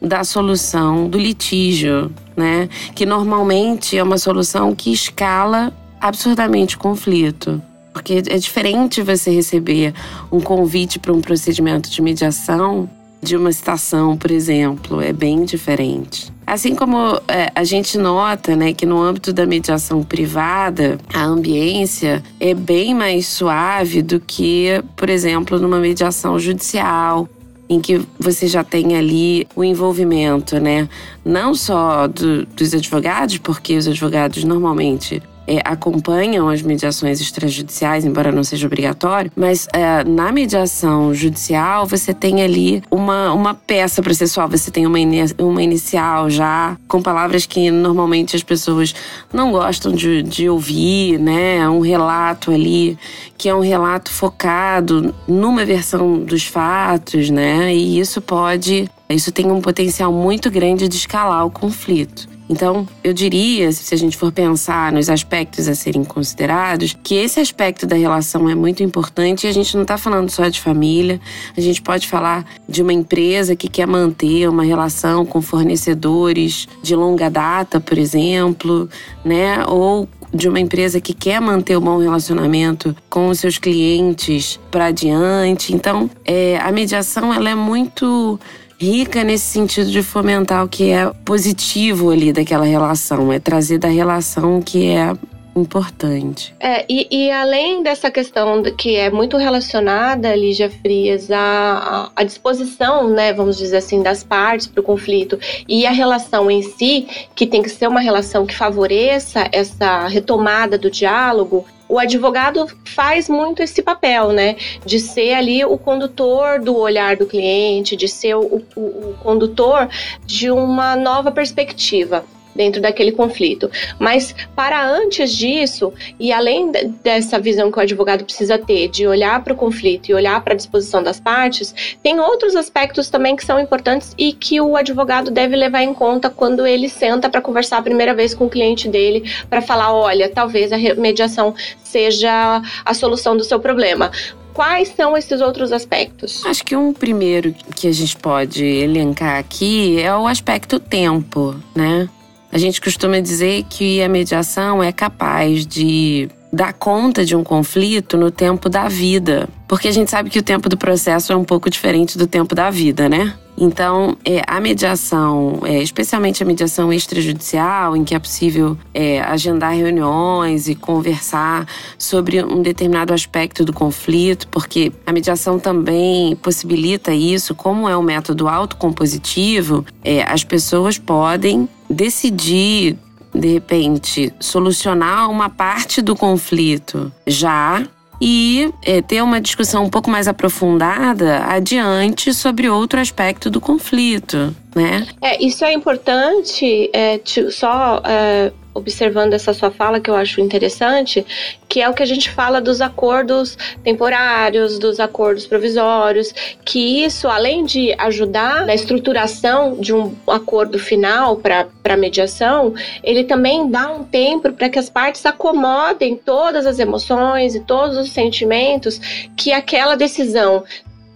da 0.00 0.24
solução 0.24 1.08
do 1.08 1.18
litígio, 1.18 2.12
né? 2.36 2.68
Que 2.94 3.06
normalmente 3.06 3.96
é 3.96 4.02
uma 4.02 4.18
solução 4.18 4.74
que 4.74 4.92
escala 4.92 5.72
absurdamente 6.00 6.76
o 6.76 6.78
conflito. 6.78 7.60
Porque 7.92 8.22
é 8.28 8.36
diferente 8.36 9.02
você 9.02 9.30
receber 9.30 9.94
um 10.30 10.38
convite 10.38 10.98
para 10.98 11.12
um 11.12 11.20
procedimento 11.20 11.88
de 11.88 12.02
mediação 12.02 12.88
de 13.22 13.36
uma 13.36 13.50
citação, 13.50 14.16
por 14.16 14.30
exemplo, 14.30 15.00
é 15.00 15.12
bem 15.12 15.44
diferente. 15.44 16.32
Assim 16.46 16.74
como 16.76 17.20
é, 17.26 17.50
a 17.54 17.64
gente 17.64 17.98
nota 17.98 18.54
né, 18.54 18.72
que 18.72 18.86
no 18.86 19.02
âmbito 19.02 19.32
da 19.32 19.44
mediação 19.44 20.02
privada, 20.02 20.98
a 21.12 21.24
ambiência 21.24 22.22
é 22.38 22.54
bem 22.54 22.94
mais 22.94 23.26
suave 23.26 24.00
do 24.00 24.20
que, 24.20 24.82
por 24.94 25.10
exemplo, 25.10 25.58
numa 25.58 25.80
mediação 25.80 26.38
judicial, 26.38 27.28
em 27.68 27.80
que 27.80 28.00
você 28.18 28.46
já 28.46 28.62
tem 28.62 28.96
ali 28.96 29.46
o 29.56 29.64
envolvimento, 29.64 30.60
né? 30.60 30.88
Não 31.24 31.52
só 31.52 32.06
do, 32.06 32.46
dos 32.46 32.72
advogados, 32.72 33.38
porque 33.38 33.76
os 33.76 33.88
advogados 33.88 34.44
normalmente 34.44 35.20
é, 35.46 35.60
acompanham 35.64 36.48
as 36.48 36.62
mediações 36.62 37.20
extrajudiciais, 37.20 38.04
embora 38.04 38.32
não 38.32 38.42
seja 38.42 38.66
obrigatório, 38.66 39.30
mas 39.36 39.66
é, 39.72 40.04
na 40.04 40.32
mediação 40.32 41.14
judicial 41.14 41.86
você 41.86 42.12
tem 42.12 42.42
ali 42.42 42.82
uma, 42.90 43.32
uma 43.32 43.54
peça 43.54 44.02
processual, 44.02 44.48
você 44.48 44.70
tem 44.70 44.86
uma, 44.86 44.98
in, 44.98 45.24
uma 45.38 45.62
inicial 45.62 46.28
já, 46.28 46.76
com 46.88 47.00
palavras 47.00 47.46
que 47.46 47.70
normalmente 47.70 48.34
as 48.34 48.42
pessoas 48.42 48.94
não 49.32 49.52
gostam 49.52 49.92
de, 49.92 50.22
de 50.22 50.48
ouvir, 50.48 51.18
né? 51.18 51.68
Um 51.68 51.80
relato 51.80 52.50
ali, 52.50 52.98
que 53.36 53.48
é 53.48 53.54
um 53.54 53.60
relato 53.60 54.10
focado 54.10 55.14
numa 55.26 55.64
versão 55.64 56.18
dos 56.18 56.46
fatos, 56.46 57.30
né? 57.30 57.74
E 57.74 57.98
isso 57.98 58.20
pode. 58.20 58.88
Isso 59.08 59.30
tem 59.30 59.50
um 59.50 59.60
potencial 59.60 60.12
muito 60.12 60.50
grande 60.50 60.88
de 60.88 60.96
escalar 60.96 61.46
o 61.46 61.50
conflito. 61.50 62.35
Então, 62.48 62.86
eu 63.02 63.12
diria, 63.12 63.70
se 63.72 63.94
a 63.94 63.98
gente 63.98 64.16
for 64.16 64.30
pensar 64.30 64.92
nos 64.92 65.10
aspectos 65.10 65.68
a 65.68 65.74
serem 65.74 66.04
considerados, 66.04 66.96
que 67.02 67.14
esse 67.14 67.40
aspecto 67.40 67.86
da 67.86 67.96
relação 67.96 68.48
é 68.48 68.54
muito 68.54 68.82
importante 68.82 69.46
e 69.46 69.50
a 69.50 69.52
gente 69.52 69.74
não 69.74 69.82
está 69.82 69.98
falando 69.98 70.30
só 70.30 70.48
de 70.48 70.60
família, 70.60 71.20
a 71.56 71.60
gente 71.60 71.82
pode 71.82 72.06
falar 72.06 72.44
de 72.68 72.82
uma 72.82 72.92
empresa 72.92 73.56
que 73.56 73.68
quer 73.68 73.86
manter 73.86 74.48
uma 74.48 74.62
relação 74.62 75.26
com 75.26 75.42
fornecedores 75.42 76.68
de 76.82 76.94
longa 76.94 77.28
data, 77.28 77.80
por 77.80 77.98
exemplo, 77.98 78.88
né? 79.24 79.64
Ou 79.66 80.08
de 80.32 80.48
uma 80.48 80.60
empresa 80.60 81.00
que 81.00 81.14
quer 81.14 81.40
manter 81.40 81.76
um 81.76 81.80
bom 81.80 81.98
relacionamento 81.98 82.94
com 83.08 83.28
os 83.28 83.40
seus 83.40 83.58
clientes 83.58 84.60
para 84.70 84.86
adiante. 84.86 85.74
Então, 85.74 86.10
é, 86.24 86.58
a 86.58 86.70
mediação 86.70 87.32
ela 87.32 87.50
é 87.50 87.54
muito 87.54 88.38
rica 88.78 89.24
nesse 89.24 89.44
sentido 89.44 89.90
de 89.90 90.02
fomentar 90.02 90.64
o 90.64 90.68
que 90.68 90.90
é 90.90 91.10
positivo 91.24 92.10
ali 92.10 92.32
daquela 92.32 92.64
relação, 92.64 93.32
é 93.32 93.38
trazer 93.38 93.78
da 93.78 93.88
relação 93.88 94.60
que 94.60 94.90
é 94.90 95.14
importante. 95.56 96.54
É, 96.60 96.84
e, 96.88 97.08
e, 97.10 97.30
além 97.30 97.82
dessa 97.82 98.10
questão 98.10 98.62
que 98.62 98.94
é 98.94 99.10
muito 99.10 99.36
relacionada, 99.38 100.34
Lígia 100.36 100.70
Frias, 100.70 101.30
à, 101.30 102.10
à 102.14 102.22
disposição, 102.22 103.08
né, 103.08 103.32
vamos 103.32 103.56
dizer 103.56 103.78
assim, 103.78 104.02
das 104.02 104.22
partes 104.22 104.66
para 104.66 104.80
o 104.80 104.84
conflito 104.84 105.38
e 105.66 105.86
a 105.86 105.90
relação 105.90 106.50
em 106.50 106.62
si, 106.62 107.08
que 107.34 107.46
tem 107.46 107.62
que 107.62 107.70
ser 107.70 107.88
uma 107.88 108.00
relação 108.00 108.44
que 108.44 108.54
favoreça 108.54 109.48
essa 109.50 110.06
retomada 110.06 110.76
do 110.76 110.90
diálogo, 110.90 111.64
o 111.88 111.98
advogado 111.98 112.66
faz 112.84 113.28
muito 113.28 113.62
esse 113.62 113.82
papel, 113.82 114.32
né? 114.32 114.56
De 114.84 114.98
ser 114.98 115.34
ali 115.34 115.64
o 115.64 115.78
condutor 115.78 116.60
do 116.60 116.76
olhar 116.76 117.16
do 117.16 117.26
cliente, 117.26 117.96
de 117.96 118.08
ser 118.08 118.34
o, 118.34 118.62
o, 118.74 118.80
o 118.80 119.16
condutor 119.22 119.88
de 120.24 120.50
uma 120.50 120.96
nova 120.96 121.30
perspectiva 121.30 122.24
dentro 122.56 122.80
daquele 122.80 123.12
conflito. 123.12 123.70
Mas 123.98 124.34
para 124.54 124.84
antes 124.84 125.32
disso, 125.32 125.92
e 126.18 126.32
além 126.32 126.72
dessa 127.02 127.38
visão 127.38 127.70
que 127.70 127.78
o 127.78 127.82
advogado 127.82 128.24
precisa 128.24 128.58
ter 128.58 128.88
de 128.88 129.06
olhar 129.06 129.42
para 129.44 129.52
o 129.52 129.56
conflito 129.56 130.08
e 130.08 130.14
olhar 130.14 130.42
para 130.42 130.54
a 130.54 130.56
disposição 130.56 131.02
das 131.02 131.20
partes, 131.20 131.74
tem 132.02 132.18
outros 132.18 132.56
aspectos 132.56 133.08
também 133.08 133.36
que 133.36 133.44
são 133.44 133.60
importantes 133.60 134.14
e 134.18 134.32
que 134.32 134.60
o 134.60 134.76
advogado 134.76 135.30
deve 135.30 135.54
levar 135.54 135.82
em 135.82 135.94
conta 135.94 136.30
quando 136.30 136.66
ele 136.66 136.88
senta 136.88 137.28
para 137.28 137.40
conversar 137.40 137.78
a 137.78 137.82
primeira 137.82 138.14
vez 138.14 138.34
com 138.34 138.46
o 138.46 138.50
cliente 138.50 138.88
dele, 138.88 139.30
para 139.48 139.60
falar: 139.60 139.92
olha, 139.92 140.28
talvez 140.28 140.72
a 140.72 140.78
mediação 140.96 141.54
seja 141.82 142.62
a 142.84 142.94
solução 142.94 143.36
do 143.36 143.44
seu 143.44 143.60
problema. 143.60 144.10
Quais 144.56 144.88
são 144.88 145.14
esses 145.14 145.42
outros 145.42 145.70
aspectos? 145.70 146.42
Acho 146.46 146.64
que 146.64 146.74
um 146.74 146.90
primeiro 146.90 147.54
que 147.74 147.86
a 147.86 147.92
gente 147.92 148.16
pode 148.16 148.64
elencar 148.64 149.38
aqui 149.38 150.00
é 150.00 150.16
o 150.16 150.26
aspecto 150.26 150.80
tempo, 150.80 151.54
né? 151.74 152.08
A 152.52 152.58
gente 152.58 152.80
costuma 152.80 153.20
dizer 153.20 153.64
que 153.68 154.02
a 154.02 154.08
mediação 154.08 154.82
é 154.82 154.92
capaz 154.92 155.66
de 155.66 156.28
dar 156.52 156.72
conta 156.72 157.24
de 157.24 157.36
um 157.36 157.44
conflito 157.44 158.16
no 158.16 158.30
tempo 158.30 158.68
da 158.68 158.88
vida. 158.88 159.48
Porque 159.68 159.88
a 159.88 159.92
gente 159.92 160.10
sabe 160.10 160.30
que 160.30 160.38
o 160.38 160.42
tempo 160.42 160.68
do 160.68 160.76
processo 160.76 161.32
é 161.32 161.36
um 161.36 161.44
pouco 161.44 161.68
diferente 161.68 162.16
do 162.16 162.26
tempo 162.26 162.54
da 162.54 162.70
vida, 162.70 163.08
né? 163.08 163.34
Então, 163.58 164.16
é, 164.24 164.42
a 164.46 164.60
mediação, 164.60 165.60
é, 165.64 165.82
especialmente 165.82 166.42
a 166.42 166.46
mediação 166.46 166.92
extrajudicial, 166.92 167.96
em 167.96 168.04
que 168.04 168.14
é 168.14 168.18
possível 168.18 168.76
é, 168.92 169.20
agendar 169.22 169.74
reuniões 169.74 170.68
e 170.68 170.74
conversar 170.74 171.66
sobre 171.98 172.42
um 172.44 172.60
determinado 172.60 173.14
aspecto 173.14 173.64
do 173.64 173.72
conflito, 173.72 174.46
porque 174.48 174.92
a 175.06 175.12
mediação 175.12 175.58
também 175.58 176.36
possibilita 176.36 177.14
isso, 177.14 177.54
como 177.54 177.88
é 177.88 177.96
um 177.96 178.02
método 178.02 178.46
autocompositivo, 178.46 179.84
é, 180.04 180.22
as 180.22 180.44
pessoas 180.44 180.98
podem 180.98 181.68
decidir 181.88 182.98
de 183.34 183.48
repente, 183.48 184.32
solucionar 184.40 185.30
uma 185.30 185.50
parte 185.50 186.00
do 186.00 186.16
conflito 186.16 187.12
já 187.26 187.86
e 188.20 188.72
é, 188.82 189.02
ter 189.02 189.22
uma 189.22 189.40
discussão 189.40 189.84
um 189.84 189.90
pouco 189.90 190.10
mais 190.10 190.28
aprofundada 190.28 191.44
adiante 191.44 192.32
sobre 192.32 192.68
outro 192.68 193.00
aspecto 193.00 193.50
do 193.50 193.60
conflito, 193.60 194.54
né? 194.76 195.06
É, 195.22 195.42
isso 195.42 195.64
é 195.64 195.72
importante, 195.72 196.90
é, 196.92 197.18
só 197.50 198.02
é, 198.04 198.52
observando 198.74 199.32
essa 199.32 199.54
sua 199.54 199.70
fala 199.70 199.98
que 199.98 200.10
eu 200.10 200.14
acho 200.14 200.38
interessante, 200.38 201.24
que 201.66 201.80
é 201.80 201.88
o 201.88 201.94
que 201.94 202.02
a 202.02 202.06
gente 202.06 202.30
fala 202.30 202.60
dos 202.60 202.82
acordos 202.82 203.56
temporários, 203.82 204.78
dos 204.78 205.00
acordos 205.00 205.46
provisórios, 205.46 206.30
que 206.62 207.02
isso, 207.02 207.26
além 207.26 207.64
de 207.64 207.94
ajudar 207.98 208.66
na 208.66 208.74
estruturação 208.74 209.80
de 209.80 209.94
um 209.94 210.14
acordo 210.26 210.78
final 210.78 211.36
para 211.36 211.96
mediação, 211.96 212.74
ele 213.02 213.24
também 213.24 213.70
dá 213.70 213.90
um 213.90 214.04
tempo 214.04 214.52
para 214.52 214.68
que 214.68 214.78
as 214.78 214.90
partes 214.90 215.24
acomodem 215.24 216.16
todas 216.16 216.66
as 216.66 216.78
emoções 216.78 217.54
e 217.54 217.60
todos 217.60 217.96
os 217.96 218.10
sentimentos 218.10 219.00
que 219.34 219.52
aquela 219.52 219.96
decisão 219.96 220.64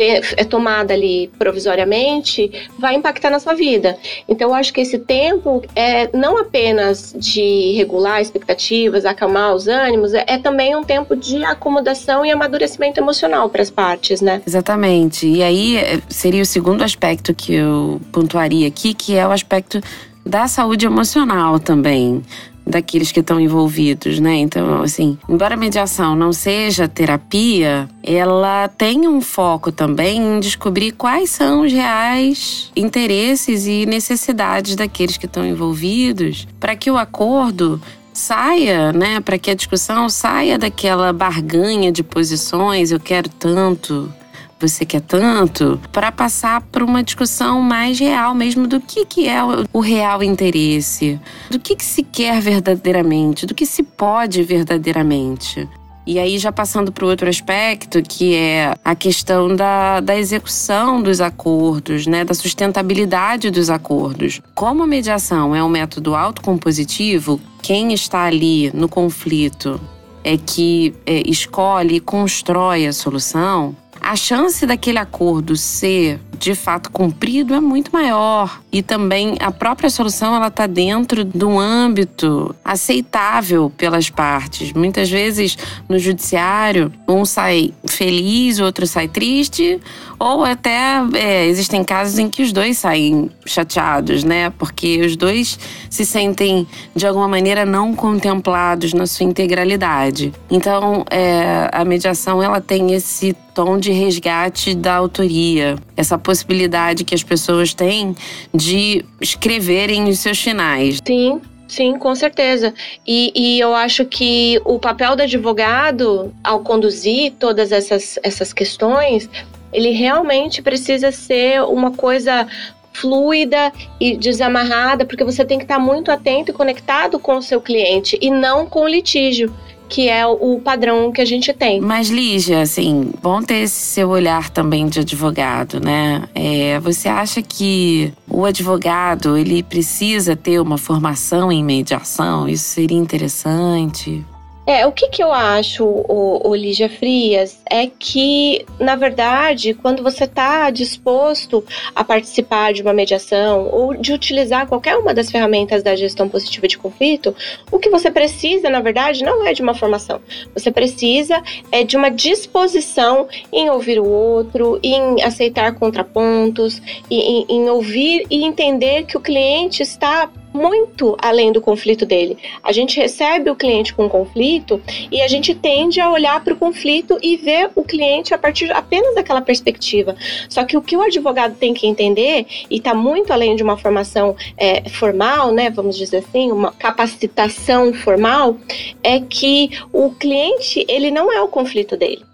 é 0.03 0.45
tomada 0.45 0.95
ali 0.95 1.31
provisoriamente, 1.39 2.51
vai 2.79 2.95
impactar 2.95 3.31
na 3.31 3.39
sua 3.39 3.55
vida. 3.55 3.99
Então, 4.29 4.49
eu 4.49 4.55
acho 4.55 4.73
que 4.73 4.81
esse 4.81 4.99
tempo 4.99 5.63
é 5.75 6.09
não 6.17 6.39
apenas 6.39 7.15
de 7.17 7.73
regular 7.77 8.21
expectativas, 8.21 9.05
acalmar 9.05 9.55
os 9.55 9.69
ânimos, 9.69 10.15
é, 10.15 10.25
é 10.27 10.39
também 10.39 10.75
um 10.77 10.83
tempo 10.83 11.15
de 11.15 11.45
acomodação 11.45 12.25
e 12.25 12.31
amadurecimento 12.31 13.01
emocional 13.01 13.49
para 13.49 13.63
as 13.63 13.71
partes, 13.71 14.21
né? 14.21 14.43
Exatamente. 14.47 15.27
E 15.27 15.43
aí 15.43 15.77
é, 15.77 16.01
seria 16.09 16.43
o 16.43 16.47
segundo 16.47 16.83
aspecto 16.83 17.35
que 17.35 17.55
eu 17.55 18.01
pontuaria 18.13 18.67
aqui, 18.67 18.95
que 18.95 19.17
é 19.17 19.27
o 19.27 19.31
aspecto 19.31 19.81
da 20.25 20.47
saúde 20.47 20.87
emocional 20.87 21.59
também 21.59 22.23
daqueles 22.71 23.13
que 23.13 23.21
estão 23.21 23.41
envolvidos, 23.41 24.19
né? 24.21 24.37
Então, 24.37 24.83
assim, 24.83 25.19
embora 25.29 25.55
a 25.55 25.59
mediação 25.59 26.15
não 26.15 26.33
seja 26.33 26.89
terapia, 26.89 27.89
ela 28.03 28.69
tem 28.69 29.07
um 29.07 29.21
foco 29.21 29.71
também 29.71 30.19
em 30.19 30.41
descobrir 30.41 30.93
quais 30.93 31.31
são 31.31 31.63
os 31.63 31.73
reais 31.73 32.71
interesses 32.75 33.67
e 33.67 33.85
necessidades 33.85 34.77
daqueles 34.77 35.17
que 35.17 35.27
estão 35.27 35.45
envolvidos, 35.45 36.47
para 36.59 36.77
que 36.77 36.91
o 36.91 36.97
acordo 36.97 37.81
saia, 38.13 38.93
né, 38.93 39.21
para 39.21 39.39
que 39.39 39.51
a 39.51 39.55
discussão 39.55 40.09
saia 40.09 40.59
daquela 40.59 41.13
barganha 41.13 41.91
de 41.91 42.03
posições, 42.03 42.91
eu 42.91 43.01
quero 43.01 43.29
tanto, 43.29 44.13
você 44.61 44.85
quer 44.85 45.01
tanto, 45.01 45.81
para 45.91 46.13
passar 46.13 46.61
para 46.61 46.85
uma 46.85 47.03
discussão 47.03 47.61
mais 47.61 47.99
real 47.99 48.35
mesmo 48.35 48.67
do 48.67 48.81
que, 48.81 49.07
que 49.07 49.29
é 49.29 49.41
o 49.73 49.81
real 49.81 50.23
interesse, 50.23 51.19
do 51.51 51.59
que, 51.59 51.75
que 51.75 51.85
se 51.85 52.03
quer 52.03 52.41
verdadeiramente, 52.41 53.47
do 53.47 53.55
que 53.55 53.65
se 53.65 53.83
pode 53.83 54.43
verdadeiramente. 54.43 55.69
E 56.07 56.19
aí, 56.19 56.39
já 56.39 56.51
passando 56.51 56.91
para 56.91 57.05
o 57.05 57.09
outro 57.09 57.29
aspecto, 57.29 58.03
que 58.03 58.35
é 58.35 58.75
a 58.85 58.95
questão 58.95 59.55
da, 59.55 60.01
da 60.01 60.17
execução 60.17 61.01
dos 61.01 61.21
acordos, 61.21 62.07
né? 62.07 62.25
da 62.25 62.35
sustentabilidade 62.35 63.51
dos 63.51 63.71
acordos. 63.71 64.41
Como 64.55 64.83
a 64.83 64.87
mediação 64.87 65.55
é 65.55 65.63
um 65.63 65.69
método 65.69 66.17
autocompositivo, 66.17 67.41
quem 67.63 67.93
está 67.93 68.25
ali 68.25 68.71
no 68.75 68.89
conflito 68.89 69.81
é 70.25 70.37
que 70.37 70.95
é, 71.07 71.23
escolhe 71.27 71.97
e 71.97 72.01
constrói 72.01 72.87
a 72.87 72.93
solução, 72.93 73.77
a 74.01 74.17
chance 74.17 74.67
daquele 74.67 74.99
acordo 74.99 75.57
ser 75.57 76.21
de 76.41 76.55
fato 76.55 76.91
cumprido 76.91 77.53
é 77.53 77.61
muito 77.61 77.93
maior. 77.93 78.61
E 78.73 78.83
também 78.83 79.37
a 79.41 79.51
própria 79.51 79.91
solução 79.91 80.35
ela 80.35 80.47
está 80.47 80.67
dentro 80.67 81.23
de 81.23 81.45
um 81.45 81.61
âmbito 81.61 82.55
aceitável 82.65 83.71
pelas 83.77 84.09
partes. 84.09 84.73
Muitas 84.73 85.11
vezes 85.11 85.57
no 85.87 85.99
judiciário, 85.99 86.91
um 87.07 87.27
sai 87.27 87.75
feliz, 87.87 88.59
o 88.59 88.65
outro 88.65 88.87
sai 88.87 89.07
triste, 89.07 89.79
ou 90.19 90.43
até 90.45 91.03
é, 91.15 91.47
existem 91.47 91.85
casos 91.85 92.19
em 92.19 92.29
que 92.29 92.43
os 92.43 92.53
dois 92.53 92.79
saem 92.79 93.31
chateados, 93.45 94.25
né? 94.25 94.51
Porque 94.51 95.01
os 95.05 95.17
dois 95.17 95.59
se 95.91 96.07
sentem 96.07 96.67
de 96.97 97.07
alguma 97.07 97.29
maneira 97.29 97.67
não 97.67 97.95
contemplados 97.95 98.95
na 98.95 99.07
sua 99.07 99.27
integralidade. 99.27 100.33
Então, 100.51 101.05
é, 101.11 101.69
a 101.71 101.85
mediação 101.85 102.43
ela 102.43 102.61
tem 102.61 102.93
esse 102.93 103.37
tom 103.55 103.79
de 103.79 103.90
resgate 103.93 104.75
da 104.75 104.95
autoria, 104.95 105.77
essa 105.97 106.19
possibilidade 106.19 107.05
que 107.05 107.15
as 107.15 107.23
pessoas 107.23 107.75
têm 107.75 108.15
de 108.55 109.05
escreverem 109.21 110.09
os 110.09 110.19
seus 110.19 110.41
finais. 110.41 110.99
Sim, 111.07 111.41
Sim, 111.71 111.97
com 111.99 112.13
certeza. 112.17 112.75
E, 113.07 113.33
e, 113.33 113.61
eu 113.61 113.73
acho 113.73 114.05
que 114.05 114.61
o 114.65 114.81
papel 114.81 115.15
do 115.15 115.23
advogado, 115.23 116.35
ao 116.43 116.65
conduzir 116.65 117.33
todas 117.39 117.71
essas, 117.71 118.19
essas 118.25 118.53
questões, 118.53 119.31
ele 119.73 119.91
realmente 119.91 120.63
precisa 120.63 121.13
ser 121.13 121.63
uma 121.63 121.93
coisa 121.93 122.45
fluida 122.93 123.73
e 124.01 124.17
desamarrada, 124.17 125.05
porque 125.05 125.23
você 125.23 125.45
tem 125.45 125.59
que 125.59 125.65
estar 125.65 125.79
muito 125.79 126.11
atento 126.11 126.51
e 126.51 126.55
conectado 126.55 127.21
com 127.21 127.37
o 127.37 127.43
seu 127.43 127.61
cliente 127.61 128.19
e 128.21 128.31
não 128.31 128.67
com 128.67 128.81
o 128.81 128.89
litígio 128.89 129.55
que 129.91 130.09
é 130.09 130.25
o 130.25 130.61
padrão 130.61 131.11
que 131.11 131.21
a 131.21 131.25
gente 131.25 131.53
tem. 131.53 131.81
Mas, 131.81 132.09
Lígia, 132.09 132.63
assim, 132.63 133.13
bom 133.21 133.43
ter 133.43 133.65
esse 133.65 133.75
seu 133.75 134.09
olhar 134.09 134.49
também 134.49 134.87
de 134.87 135.01
advogado, 135.01 135.81
né? 135.81 136.23
É, 136.33 136.79
você 136.79 137.09
acha 137.09 137.43
que 137.43 138.13
o 138.29 138.45
advogado, 138.45 139.37
ele 139.37 139.65
precisa 139.65 140.37
ter 140.37 140.61
uma 140.61 140.79
formação 140.79 141.51
em 141.51 141.65
mediação? 141.65 142.49
Isso 142.49 142.65
seria 142.65 142.97
interessante? 142.97 144.25
É, 144.71 144.87
o 144.87 144.93
que, 144.93 145.09
que 145.09 145.21
eu 145.21 145.33
acho, 145.33 145.85
o, 145.85 146.49
o 146.49 146.55
Lígia 146.55 146.89
Frias, 146.89 147.61
é 147.69 147.89
que, 147.89 148.65
na 148.79 148.95
verdade, 148.95 149.75
quando 149.75 150.01
você 150.01 150.23
está 150.23 150.71
disposto 150.71 151.65
a 151.93 152.05
participar 152.05 152.73
de 152.73 152.81
uma 152.81 152.93
mediação 152.93 153.69
ou 153.69 153.97
de 153.97 154.13
utilizar 154.13 154.69
qualquer 154.69 154.97
uma 154.97 155.13
das 155.13 155.29
ferramentas 155.29 155.83
da 155.83 155.97
gestão 155.97 156.29
positiva 156.29 156.69
de 156.69 156.79
conflito, 156.79 157.35
o 157.69 157.81
que 157.81 157.91
você 157.91 158.13
precisa, 158.13 158.71
na 158.71 158.79
verdade, 158.79 159.25
não 159.25 159.45
é 159.45 159.53
de 159.53 159.61
uma 159.61 159.75
formação. 159.75 160.21
Você 160.55 160.71
precisa 160.71 161.43
é 161.73 161.83
de 161.83 161.97
uma 161.97 162.09
disposição 162.09 163.27
em 163.53 163.69
ouvir 163.71 163.99
o 163.99 164.09
outro, 164.09 164.79
em 164.85 165.21
aceitar 165.25 165.75
contrapontos, 165.75 166.81
em, 167.11 167.45
em 167.49 167.69
ouvir 167.69 168.25
e 168.31 168.45
entender 168.45 169.05
que 169.05 169.17
o 169.17 169.21
cliente 169.21 169.83
está 169.83 170.31
muito 170.53 171.17
além 171.21 171.53
do 171.53 171.61
conflito 171.61 172.05
dele. 172.05 172.37
A 172.63 172.73
gente 172.73 172.99
recebe 172.99 173.51
o 173.51 173.57
cliente 173.57 173.95
com 173.95 174.09
conflito 174.09 174.81
e 175.11 175.21
a 175.23 175.29
gente 175.29 175.55
tende 175.55 176.01
a 176.01 176.11
olhar 176.11 176.43
para 176.43 176.55
o 176.55 176.57
conflito 176.57 177.19
e 177.23 177.37
ver 177.37 177.71
o 177.75 177.83
cliente 177.83 178.35
a 178.35 178.39
partir 178.39 178.71
apenas 178.73 179.15
daquela 179.15 179.41
perspectiva. 179.41 180.17
Só 180.49 180.65
que 180.65 180.77
o 180.77 180.83
que 180.83 180.97
o 180.97 181.03
advogado 181.03 181.57
tem 181.57 181.75
que 181.75 181.87
entender, 181.87 182.47
e 182.71 182.77
está 182.77 182.95
muito 182.95 183.33
além 183.33 183.57
de 183.57 183.63
uma 183.63 183.77
formação 183.77 184.37
é, 184.57 184.89
formal, 184.89 185.53
né, 185.53 185.71
vamos 185.71 185.97
dizer 185.97 186.19
assim, 186.19 186.51
uma 186.51 186.73
capacitação 186.73 187.93
formal, 187.93 188.57
é 189.03 189.21
que 189.21 189.71
o 189.93 190.11
cliente 190.11 190.85
ele 190.89 191.11
não 191.11 191.33
é 191.33 191.41
o 191.41 191.49
conflito 191.49 191.97
dele 191.97 192.30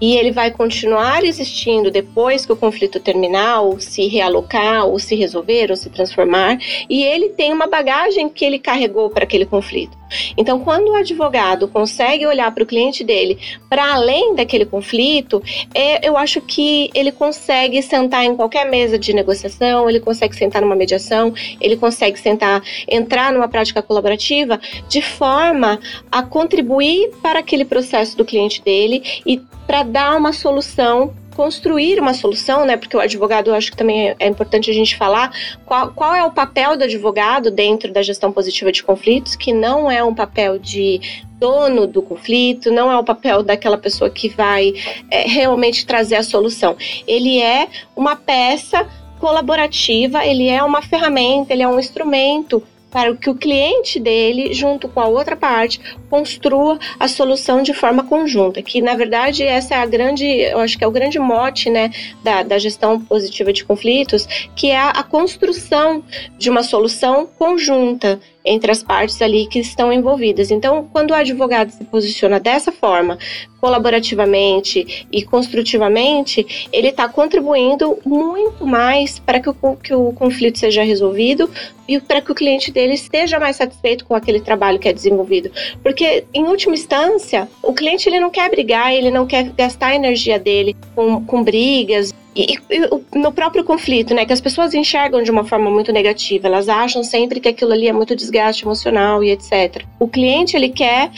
e 0.00 0.16
ele 0.16 0.30
vai 0.30 0.50
continuar 0.50 1.24
existindo 1.24 1.90
depois 1.90 2.44
que 2.44 2.52
o 2.52 2.56
conflito 2.56 3.00
terminar, 3.00 3.60
ou 3.60 3.80
se 3.80 4.06
realocar, 4.06 4.86
ou 4.86 4.98
se 4.98 5.14
resolver, 5.14 5.70
ou 5.70 5.76
se 5.76 5.90
transformar, 5.90 6.58
e 6.88 7.02
ele 7.02 7.30
tem 7.30 7.52
uma 7.52 7.66
bagagem 7.66 8.28
que 8.28 8.44
ele 8.44 8.58
carregou 8.58 9.10
para 9.10 9.24
aquele 9.24 9.46
conflito. 9.46 10.03
Então, 10.36 10.60
quando 10.60 10.88
o 10.88 10.94
advogado 10.94 11.68
consegue 11.68 12.26
olhar 12.26 12.50
para 12.52 12.62
o 12.62 12.66
cliente 12.66 13.04
dele 13.04 13.38
para 13.68 13.94
além 13.94 14.34
daquele 14.34 14.64
conflito, 14.64 15.42
é, 15.74 16.06
eu 16.06 16.16
acho 16.16 16.40
que 16.40 16.90
ele 16.94 17.12
consegue 17.12 17.82
sentar 17.82 18.24
em 18.24 18.36
qualquer 18.36 18.68
mesa 18.68 18.98
de 18.98 19.12
negociação, 19.12 19.88
ele 19.88 20.00
consegue 20.00 20.34
sentar 20.36 20.62
numa 20.62 20.76
mediação, 20.76 21.32
ele 21.60 21.76
consegue 21.76 22.18
sentar, 22.18 22.62
entrar 22.88 23.32
numa 23.32 23.48
prática 23.48 23.82
colaborativa 23.82 24.60
de 24.88 25.02
forma 25.02 25.78
a 26.10 26.22
contribuir 26.22 27.10
para 27.22 27.40
aquele 27.40 27.64
processo 27.64 28.16
do 28.16 28.24
cliente 28.24 28.62
dele 28.62 29.02
e 29.26 29.40
para 29.66 29.82
dar 29.82 30.16
uma 30.16 30.32
solução 30.32 31.12
construir 31.34 32.00
uma 32.00 32.14
solução, 32.14 32.64
né? 32.64 32.76
Porque 32.76 32.96
o 32.96 33.00
advogado, 33.00 33.50
eu 33.50 33.54
acho 33.54 33.70
que 33.70 33.76
também 33.76 34.14
é, 34.18 34.26
importante 34.26 34.70
a 34.70 34.74
gente 34.74 34.96
falar 34.96 35.32
qual, 35.66 35.92
qual, 35.92 36.14
é 36.14 36.24
o 36.24 36.30
papel 36.30 36.76
do 36.76 36.84
advogado 36.84 37.50
dentro 37.50 37.92
da 37.92 38.02
gestão 38.02 38.32
positiva 38.32 38.72
de 38.72 38.82
conflitos, 38.82 39.36
que 39.36 39.52
não 39.52 39.90
é 39.90 40.02
um 40.02 40.14
papel 40.14 40.58
de 40.58 41.00
dono 41.38 41.86
do 41.86 42.00
conflito, 42.00 42.70
não 42.70 42.90
é 42.90 42.96
o 42.96 43.04
papel 43.04 43.42
daquela 43.42 43.76
pessoa 43.76 44.08
que 44.08 44.28
vai 44.28 44.72
é, 45.10 45.22
realmente 45.28 45.84
trazer 45.84 46.16
a 46.16 46.22
solução. 46.22 46.76
Ele 47.06 47.40
é 47.42 47.68
uma 47.94 48.16
peça 48.16 48.88
colaborativa, 49.18 50.24
ele 50.24 50.48
é 50.48 50.62
uma 50.62 50.82
ferramenta, 50.82 51.52
ele 51.52 51.62
é 51.62 51.68
um 51.68 51.78
instrumento 51.78 52.62
para 52.94 53.12
que 53.16 53.28
o 53.28 53.34
cliente 53.34 53.98
dele, 53.98 54.54
junto 54.54 54.86
com 54.86 55.00
a 55.00 55.08
outra 55.08 55.34
parte, 55.34 55.80
construa 56.08 56.78
a 56.96 57.08
solução 57.08 57.60
de 57.60 57.74
forma 57.74 58.04
conjunta. 58.04 58.62
Que 58.62 58.80
na 58.80 58.94
verdade 58.94 59.42
essa 59.42 59.74
é 59.74 59.78
a 59.78 59.84
grande, 59.84 60.24
eu 60.24 60.60
acho 60.60 60.78
que 60.78 60.84
é 60.84 60.86
o 60.86 60.92
grande 60.92 61.18
mote, 61.18 61.68
né, 61.68 61.90
da, 62.22 62.44
da 62.44 62.56
gestão 62.56 63.00
positiva 63.00 63.52
de 63.52 63.64
conflitos, 63.64 64.28
que 64.54 64.70
é 64.70 64.78
a, 64.78 64.90
a 64.90 65.02
construção 65.02 66.04
de 66.38 66.48
uma 66.48 66.62
solução 66.62 67.26
conjunta 67.26 68.20
entre 68.44 68.70
as 68.70 68.82
partes 68.82 69.20
ali 69.22 69.46
que 69.46 69.58
estão 69.58 69.92
envolvidas. 69.92 70.50
Então, 70.50 70.86
quando 70.92 71.12
o 71.12 71.14
advogado 71.14 71.70
se 71.70 71.84
posiciona 71.84 72.38
dessa 72.38 72.70
forma, 72.70 73.18
colaborativamente 73.60 75.06
e 75.10 75.22
construtivamente, 75.22 76.68
ele 76.70 76.88
está 76.88 77.08
contribuindo 77.08 77.98
muito 78.04 78.66
mais 78.66 79.18
para 79.18 79.40
que 79.40 79.48
o, 79.48 79.54
que 79.76 79.94
o 79.94 80.12
conflito 80.12 80.58
seja 80.58 80.82
resolvido 80.82 81.50
e 81.88 81.98
para 81.98 82.20
que 82.20 82.30
o 82.30 82.34
cliente 82.34 82.70
dele 82.70 82.94
esteja 82.94 83.40
mais 83.40 83.56
satisfeito 83.56 84.04
com 84.04 84.14
aquele 84.14 84.40
trabalho 84.40 84.78
que 84.78 84.88
é 84.88 84.92
desenvolvido. 84.92 85.50
Porque, 85.82 86.24
em 86.34 86.44
última 86.44 86.74
instância, 86.74 87.48
o 87.62 87.72
cliente 87.72 88.08
ele 88.08 88.20
não 88.20 88.30
quer 88.30 88.50
brigar, 88.50 88.92
ele 88.92 89.10
não 89.10 89.26
quer 89.26 89.44
gastar 89.44 89.88
a 89.88 89.94
energia 89.94 90.38
dele 90.38 90.76
com, 90.94 91.24
com 91.24 91.42
brigas, 91.42 92.12
e, 92.34 92.58
e, 92.70 93.18
no 93.18 93.32
próprio 93.32 93.62
conflito, 93.64 94.14
né, 94.14 94.24
que 94.26 94.32
as 94.32 94.40
pessoas 94.40 94.74
enxergam 94.74 95.22
de 95.22 95.30
uma 95.30 95.44
forma 95.44 95.70
muito 95.70 95.92
negativa, 95.92 96.48
elas 96.48 96.68
acham 96.68 97.04
sempre 97.04 97.40
que 97.40 97.48
aquilo 97.48 97.72
ali 97.72 97.88
é 97.88 97.92
muito 97.92 98.16
desgaste 98.16 98.64
emocional 98.64 99.22
e 99.22 99.30
etc. 99.30 99.84
O 99.98 100.08
cliente 100.08 100.56
ele 100.56 100.68
quer 100.68 101.10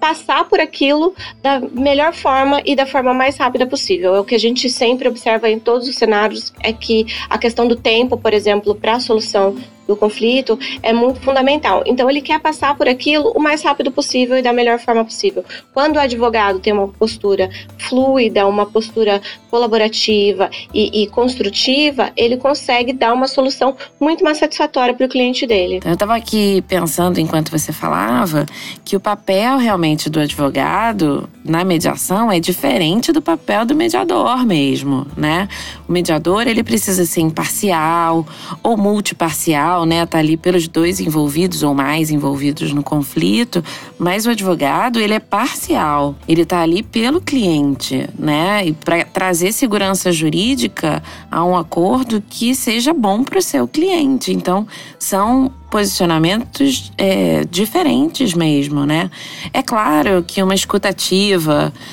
passar 0.00 0.44
por 0.48 0.60
aquilo 0.60 1.14
da 1.42 1.60
melhor 1.60 2.12
forma 2.12 2.60
e 2.64 2.74
da 2.74 2.84
forma 2.84 3.14
mais 3.14 3.36
rápida 3.36 3.66
possível. 3.66 4.14
É 4.14 4.20
o 4.20 4.24
que 4.24 4.34
a 4.34 4.38
gente 4.38 4.68
sempre 4.68 5.08
observa 5.08 5.48
em 5.48 5.58
todos 5.58 5.88
os 5.88 5.96
cenários 5.96 6.52
é 6.62 6.72
que 6.72 7.06
a 7.30 7.38
questão 7.38 7.66
do 7.66 7.76
tempo, 7.76 8.16
por 8.16 8.34
exemplo, 8.34 8.74
para 8.74 8.94
a 8.94 9.00
solução 9.00 9.56
do 9.88 9.96
conflito 9.96 10.58
é 10.82 10.92
muito 10.92 11.18
fundamental. 11.20 11.82
Então 11.86 12.08
ele 12.08 12.20
quer 12.20 12.38
passar 12.38 12.76
por 12.76 12.86
aquilo 12.86 13.32
o 13.34 13.40
mais 13.40 13.62
rápido 13.62 13.90
possível 13.90 14.36
e 14.36 14.42
da 14.42 14.52
melhor 14.52 14.78
forma 14.78 15.02
possível. 15.02 15.42
Quando 15.72 15.96
o 15.96 15.98
advogado 15.98 16.60
tem 16.60 16.74
uma 16.74 16.86
postura 16.86 17.48
fluida, 17.78 18.46
uma 18.46 18.66
postura 18.66 19.20
colaborativa 19.50 20.50
e, 20.74 21.02
e 21.02 21.06
construtiva, 21.06 22.12
ele 22.14 22.36
consegue 22.36 22.92
dar 22.92 23.14
uma 23.14 23.26
solução 23.26 23.74
muito 23.98 24.22
mais 24.22 24.36
satisfatória 24.36 24.92
para 24.92 25.06
o 25.06 25.08
cliente 25.08 25.46
dele. 25.46 25.80
Eu 25.84 25.94
estava 25.94 26.14
aqui 26.14 26.62
pensando 26.68 27.18
enquanto 27.18 27.50
você 27.50 27.72
falava 27.72 28.44
que 28.84 28.94
o 28.94 29.00
papel 29.00 29.56
realmente 29.56 30.10
do 30.10 30.20
advogado 30.20 31.28
na 31.48 31.64
mediação 31.64 32.30
é 32.30 32.38
diferente 32.38 33.12
do 33.12 33.20
papel 33.22 33.64
do 33.64 33.74
mediador 33.74 34.44
mesmo, 34.44 35.06
né? 35.16 35.48
O 35.88 35.92
mediador 35.92 36.46
ele 36.46 36.62
precisa 36.62 37.04
ser 37.04 37.20
imparcial 37.20 38.26
ou 38.62 38.76
multiparcial 38.76 39.38
né, 39.86 40.04
tá 40.06 40.18
ali 40.18 40.36
pelos 40.36 40.68
dois 40.68 41.00
envolvidos 41.00 41.62
ou 41.62 41.74
mais 41.74 42.10
envolvidos 42.10 42.72
no 42.72 42.82
conflito, 42.82 43.64
mas 43.98 44.26
o 44.26 44.30
advogado, 44.30 45.00
ele 45.00 45.14
é 45.14 45.20
parcial. 45.20 46.14
Ele 46.26 46.44
tá 46.44 46.60
ali 46.60 46.82
pelo 46.82 47.20
cliente, 47.20 48.08
né? 48.18 48.66
E 48.66 48.72
para 48.72 49.04
trazer 49.04 49.52
segurança 49.52 50.12
jurídica 50.12 51.02
a 51.30 51.44
um 51.44 51.56
acordo 51.56 52.22
que 52.28 52.54
seja 52.54 52.92
bom 52.92 53.24
para 53.24 53.38
o 53.38 53.42
seu 53.42 53.66
cliente. 53.66 54.32
Então, 54.32 54.66
são 54.98 55.52
posicionamentos 55.70 56.90
é, 56.96 57.44
diferentes 57.44 58.34
mesmo, 58.34 58.86
né? 58.86 59.10
É 59.52 59.62
claro 59.62 60.24
que 60.26 60.42
uma 60.42 60.54
escutativa, 60.54 61.37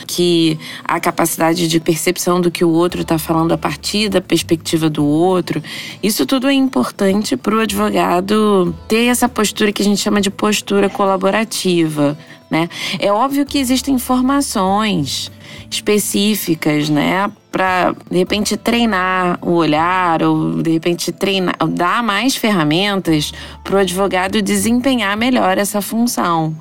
que 0.08 0.58
a 0.84 1.00
capacidade 1.00 1.68
de 1.68 1.80
percepção 1.80 2.40
do 2.40 2.52
que 2.52 2.64
o 2.64 2.70
outro 2.70 3.02
está 3.02 3.18
falando 3.18 3.52
a 3.54 3.58
partir 3.58 4.10
da 4.10 4.22
perspectiva 4.22 4.90
do 4.90 5.06
outro, 5.06 5.62
isso 6.02 6.26
tudo 6.26 6.48
é 6.48 6.54
importante 6.54 7.36
para 7.38 7.56
o 7.56 7.60
advogado 7.60 8.76
ter 8.88 9.06
essa 9.06 9.28
postura 9.30 9.72
que 9.72 9.82
a 9.82 9.86
gente 9.86 10.02
chama 10.02 10.22
de 10.22 10.30
postura 10.30 10.90
colaborativa, 10.90 12.18
né? 12.50 12.70
É 13.00 13.12
óbvio 13.12 13.46
que 13.46 13.58
existem 13.58 13.96
informações 13.96 15.32
específicas, 15.70 16.90
né? 16.90 17.32
Para 17.52 17.96
de 18.10 18.18
repente 18.18 18.58
treinar 18.58 19.40
o 19.42 19.52
olhar 19.54 20.22
ou 20.24 20.62
de 20.62 20.72
repente 20.72 21.12
treinar, 21.12 21.56
dar 21.70 22.04
mais 22.04 22.36
ferramentas 22.36 23.32
para 23.64 23.76
o 23.76 23.80
advogado 23.80 24.42
desempenhar 24.42 25.16
melhor 25.18 25.58
essa 25.58 25.82
função. 25.82 26.56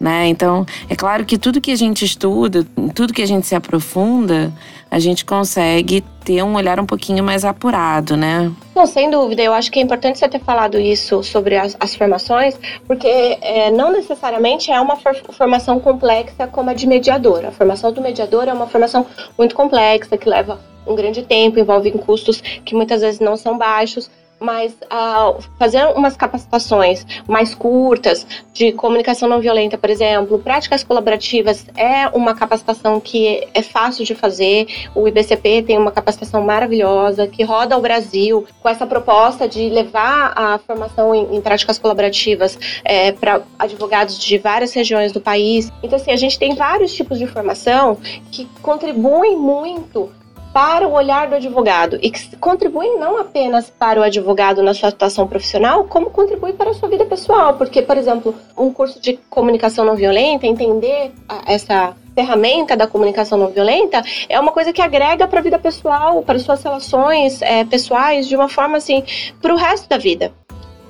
Né? 0.00 0.28
Então, 0.28 0.64
é 0.88 0.96
claro 0.96 1.26
que 1.26 1.36
tudo 1.36 1.60
que 1.60 1.70
a 1.70 1.76
gente 1.76 2.06
estuda, 2.06 2.66
tudo 2.94 3.12
que 3.12 3.20
a 3.20 3.26
gente 3.26 3.46
se 3.46 3.54
aprofunda, 3.54 4.50
a 4.90 4.98
gente 4.98 5.26
consegue 5.26 6.02
ter 6.24 6.42
um 6.42 6.54
olhar 6.54 6.80
um 6.80 6.86
pouquinho 6.86 7.22
mais 7.22 7.44
apurado, 7.44 8.16
né? 8.16 8.50
Não, 8.74 8.86
sem 8.86 9.10
dúvida. 9.10 9.42
Eu 9.42 9.52
acho 9.52 9.70
que 9.70 9.78
é 9.78 9.82
importante 9.82 10.18
você 10.18 10.26
ter 10.26 10.40
falado 10.40 10.80
isso 10.80 11.22
sobre 11.22 11.54
as, 11.54 11.76
as 11.78 11.94
formações, 11.94 12.58
porque 12.86 13.06
é, 13.06 13.70
não 13.70 13.92
necessariamente 13.92 14.72
é 14.72 14.80
uma 14.80 14.96
for, 14.96 15.14
formação 15.32 15.78
complexa 15.78 16.46
como 16.46 16.70
a 16.70 16.74
de 16.74 16.86
mediador. 16.86 17.44
A 17.44 17.50
formação 17.50 17.92
do 17.92 18.00
mediador 18.00 18.48
é 18.48 18.54
uma 18.54 18.66
formação 18.66 19.04
muito 19.36 19.54
complexa, 19.54 20.16
que 20.16 20.30
leva 20.30 20.58
um 20.86 20.94
grande 20.94 21.22
tempo, 21.22 21.58
envolve 21.58 21.90
custos 21.92 22.40
que 22.40 22.74
muitas 22.74 23.02
vezes 23.02 23.20
não 23.20 23.36
são 23.36 23.58
baixos 23.58 24.10
mas 24.40 24.72
uh, 24.72 25.40
fazer 25.58 25.84
umas 25.94 26.16
capacitações 26.16 27.06
mais 27.28 27.54
curtas 27.54 28.26
de 28.52 28.72
comunicação 28.72 29.28
não 29.28 29.40
violenta, 29.40 29.76
por 29.76 29.90
exemplo, 29.90 30.38
práticas 30.38 30.82
colaborativas 30.82 31.66
é 31.76 32.08
uma 32.08 32.34
capacitação 32.34 32.98
que 32.98 33.46
é 33.52 33.62
fácil 33.62 34.04
de 34.04 34.14
fazer. 34.14 34.66
O 34.94 35.06
IBCP 35.06 35.62
tem 35.62 35.78
uma 35.78 35.92
capacitação 35.92 36.42
maravilhosa 36.42 37.26
que 37.26 37.44
roda 37.44 37.76
o 37.76 37.80
Brasil 37.80 38.46
com 38.62 38.68
essa 38.68 38.86
proposta 38.86 39.46
de 39.46 39.68
levar 39.68 40.32
a 40.34 40.58
formação 40.58 41.14
em, 41.14 41.36
em 41.36 41.40
práticas 41.40 41.78
colaborativas 41.78 42.58
é, 42.84 43.12
para 43.12 43.42
advogados 43.58 44.18
de 44.18 44.38
várias 44.38 44.72
regiões 44.72 45.12
do 45.12 45.20
país. 45.20 45.70
Então, 45.82 45.96
assim, 45.96 46.10
a 46.10 46.16
gente 46.16 46.38
tem 46.38 46.54
vários 46.54 46.94
tipos 46.94 47.18
de 47.18 47.26
formação 47.26 47.98
que 48.30 48.48
contribuem 48.62 49.36
muito 49.36 50.10
para 50.52 50.86
o 50.86 50.92
olhar 50.92 51.28
do 51.28 51.36
advogado 51.36 51.98
e 52.02 52.10
que 52.10 52.36
contribuem 52.36 52.98
não 52.98 53.18
apenas 53.18 53.70
para 53.70 54.00
o 54.00 54.02
advogado 54.02 54.62
na 54.62 54.74
sua 54.74 54.88
atuação 54.88 55.26
profissional, 55.26 55.84
como 55.84 56.10
contribui 56.10 56.52
para 56.52 56.70
a 56.70 56.74
sua 56.74 56.88
vida 56.88 57.04
pessoal. 57.04 57.54
Porque, 57.54 57.82
por 57.82 57.96
exemplo, 57.96 58.34
um 58.56 58.72
curso 58.72 59.00
de 59.00 59.18
comunicação 59.28 59.84
não 59.84 59.94
violenta, 59.94 60.46
entender 60.46 61.12
essa 61.46 61.94
ferramenta 62.14 62.76
da 62.76 62.86
comunicação 62.86 63.38
não 63.38 63.48
violenta 63.48 64.02
é 64.28 64.38
uma 64.38 64.52
coisa 64.52 64.72
que 64.72 64.82
agrega 64.82 65.28
para 65.28 65.38
a 65.38 65.42
vida 65.42 65.58
pessoal, 65.58 66.22
para 66.22 66.38
suas 66.38 66.62
relações 66.62 67.40
é, 67.42 67.64
pessoais, 67.64 68.26
de 68.28 68.34
uma 68.34 68.48
forma 68.48 68.76
assim, 68.76 69.04
para 69.40 69.54
o 69.54 69.56
resto 69.56 69.88
da 69.88 69.96
vida. 69.96 70.32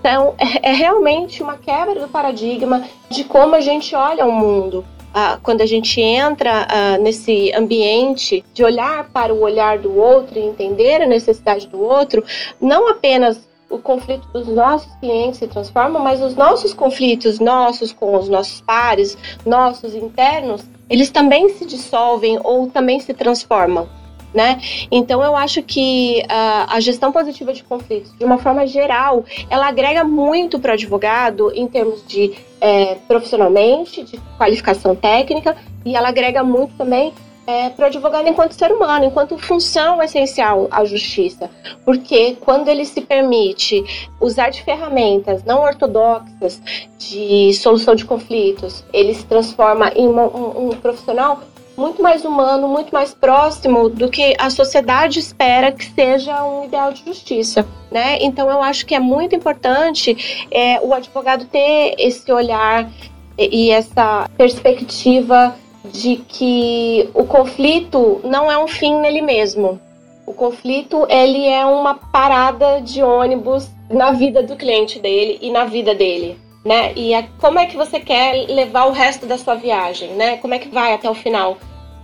Então, 0.00 0.34
é, 0.38 0.70
é 0.70 0.72
realmente 0.72 1.42
uma 1.42 1.58
quebra 1.58 2.00
do 2.00 2.08
paradigma 2.08 2.82
de 3.10 3.24
como 3.24 3.54
a 3.54 3.60
gente 3.60 3.94
olha 3.94 4.24
o 4.24 4.32
mundo 4.32 4.84
ah, 5.12 5.38
quando 5.42 5.60
a 5.60 5.66
gente 5.66 6.00
entra 6.00 6.66
ah, 6.68 6.98
nesse 6.98 7.52
ambiente 7.52 8.44
de 8.52 8.64
olhar 8.64 9.08
para 9.10 9.32
o 9.32 9.40
olhar 9.40 9.78
do 9.78 9.96
outro 9.96 10.38
e 10.38 10.42
entender 10.42 11.02
a 11.02 11.06
necessidade 11.06 11.66
do 11.66 11.80
outro, 11.80 12.24
não 12.60 12.88
apenas 12.88 13.48
o 13.68 13.78
conflito 13.78 14.26
dos 14.32 14.48
nossos 14.48 14.92
clientes 14.96 15.38
se 15.38 15.46
transforma, 15.46 16.00
mas 16.00 16.20
os 16.20 16.34
nossos 16.34 16.74
conflitos, 16.74 17.38
nossos 17.38 17.92
com 17.92 18.16
os 18.16 18.28
nossos 18.28 18.60
pares, 18.60 19.16
nossos 19.46 19.94
internos, 19.94 20.62
eles 20.88 21.10
também 21.10 21.48
se 21.50 21.64
dissolvem 21.64 22.38
ou 22.42 22.68
também 22.68 22.98
se 22.98 23.14
transformam 23.14 23.88
né? 24.32 24.60
Então 24.90 25.22
eu 25.22 25.36
acho 25.36 25.62
que 25.62 26.22
uh, 26.24 26.66
a 26.68 26.80
gestão 26.80 27.12
positiva 27.12 27.52
de 27.52 27.62
conflitos, 27.64 28.12
de 28.16 28.24
uma 28.24 28.38
forma 28.38 28.66
geral, 28.66 29.24
ela 29.48 29.68
agrega 29.68 30.04
muito 30.04 30.58
para 30.58 30.70
o 30.70 30.74
advogado 30.74 31.52
em 31.54 31.66
termos 31.66 32.06
de 32.06 32.32
é, 32.60 32.96
profissionalmente, 33.08 34.02
de 34.04 34.18
qualificação 34.36 34.94
técnica, 34.94 35.56
e 35.84 35.96
ela 35.96 36.08
agrega 36.08 36.44
muito 36.44 36.74
também 36.76 37.12
é, 37.46 37.70
para 37.70 37.84
o 37.84 37.86
advogado 37.86 38.28
enquanto 38.28 38.52
ser 38.52 38.70
humano, 38.70 39.06
enquanto 39.06 39.36
função 39.38 40.02
essencial 40.02 40.68
à 40.70 40.84
justiça. 40.84 41.50
Porque 41.84 42.36
quando 42.40 42.68
ele 42.68 42.84
se 42.84 43.00
permite 43.00 43.82
usar 44.20 44.50
de 44.50 44.62
ferramentas 44.62 45.42
não 45.44 45.62
ortodoxas 45.62 46.60
de 46.98 47.52
solução 47.54 47.94
de 47.94 48.04
conflitos, 48.04 48.84
ele 48.92 49.14
se 49.14 49.24
transforma 49.24 49.90
em 49.96 50.06
uma, 50.06 50.24
um, 50.24 50.68
um 50.68 50.70
profissional 50.70 51.40
muito 51.80 52.02
mais 52.02 52.26
humano, 52.26 52.68
muito 52.68 52.92
mais 52.92 53.14
próximo 53.14 53.88
do 53.88 54.10
que 54.10 54.36
a 54.38 54.50
sociedade 54.50 55.18
espera 55.18 55.72
que 55.72 55.86
seja 55.86 56.44
um 56.44 56.66
ideal 56.66 56.92
de 56.92 57.02
justiça, 57.02 57.66
né? 57.90 58.18
Então 58.20 58.50
eu 58.50 58.62
acho 58.62 58.84
que 58.84 58.94
é 58.94 59.00
muito 59.00 59.34
importante 59.34 60.46
é, 60.50 60.78
o 60.82 60.92
advogado 60.92 61.46
ter 61.46 61.94
esse 61.98 62.30
olhar 62.30 62.86
e 63.38 63.70
essa 63.70 64.28
perspectiva 64.36 65.56
de 65.90 66.16
que 66.16 67.08
o 67.14 67.24
conflito 67.24 68.20
não 68.24 68.52
é 68.52 68.62
um 68.62 68.68
fim 68.68 69.00
nele 69.00 69.22
mesmo. 69.22 69.80
O 70.26 70.34
conflito 70.34 71.06
ele 71.08 71.48
é 71.48 71.64
uma 71.64 71.94
parada 71.94 72.82
de 72.82 73.02
ônibus 73.02 73.70
na 73.88 74.12
vida 74.12 74.42
do 74.42 74.54
cliente 74.54 74.98
dele 74.98 75.38
e 75.40 75.50
na 75.50 75.64
vida 75.64 75.94
dele 75.94 76.38
né? 76.64 76.92
E 76.94 77.14
é, 77.14 77.26
como 77.40 77.58
é 77.58 77.64
que 77.64 77.76
você 77.76 77.98
quer 77.98 78.46
levar 78.48 78.84
o 78.84 78.92
resto 78.92 79.24
da 79.26 79.38
sua 79.38 79.54
viagem, 79.54 80.10
né? 80.10 80.36
Como 80.36 80.52
é 80.52 80.58
que 80.58 80.68
vai 80.68 80.92
até 80.92 81.08
o 81.08 81.14
final? 81.14 81.56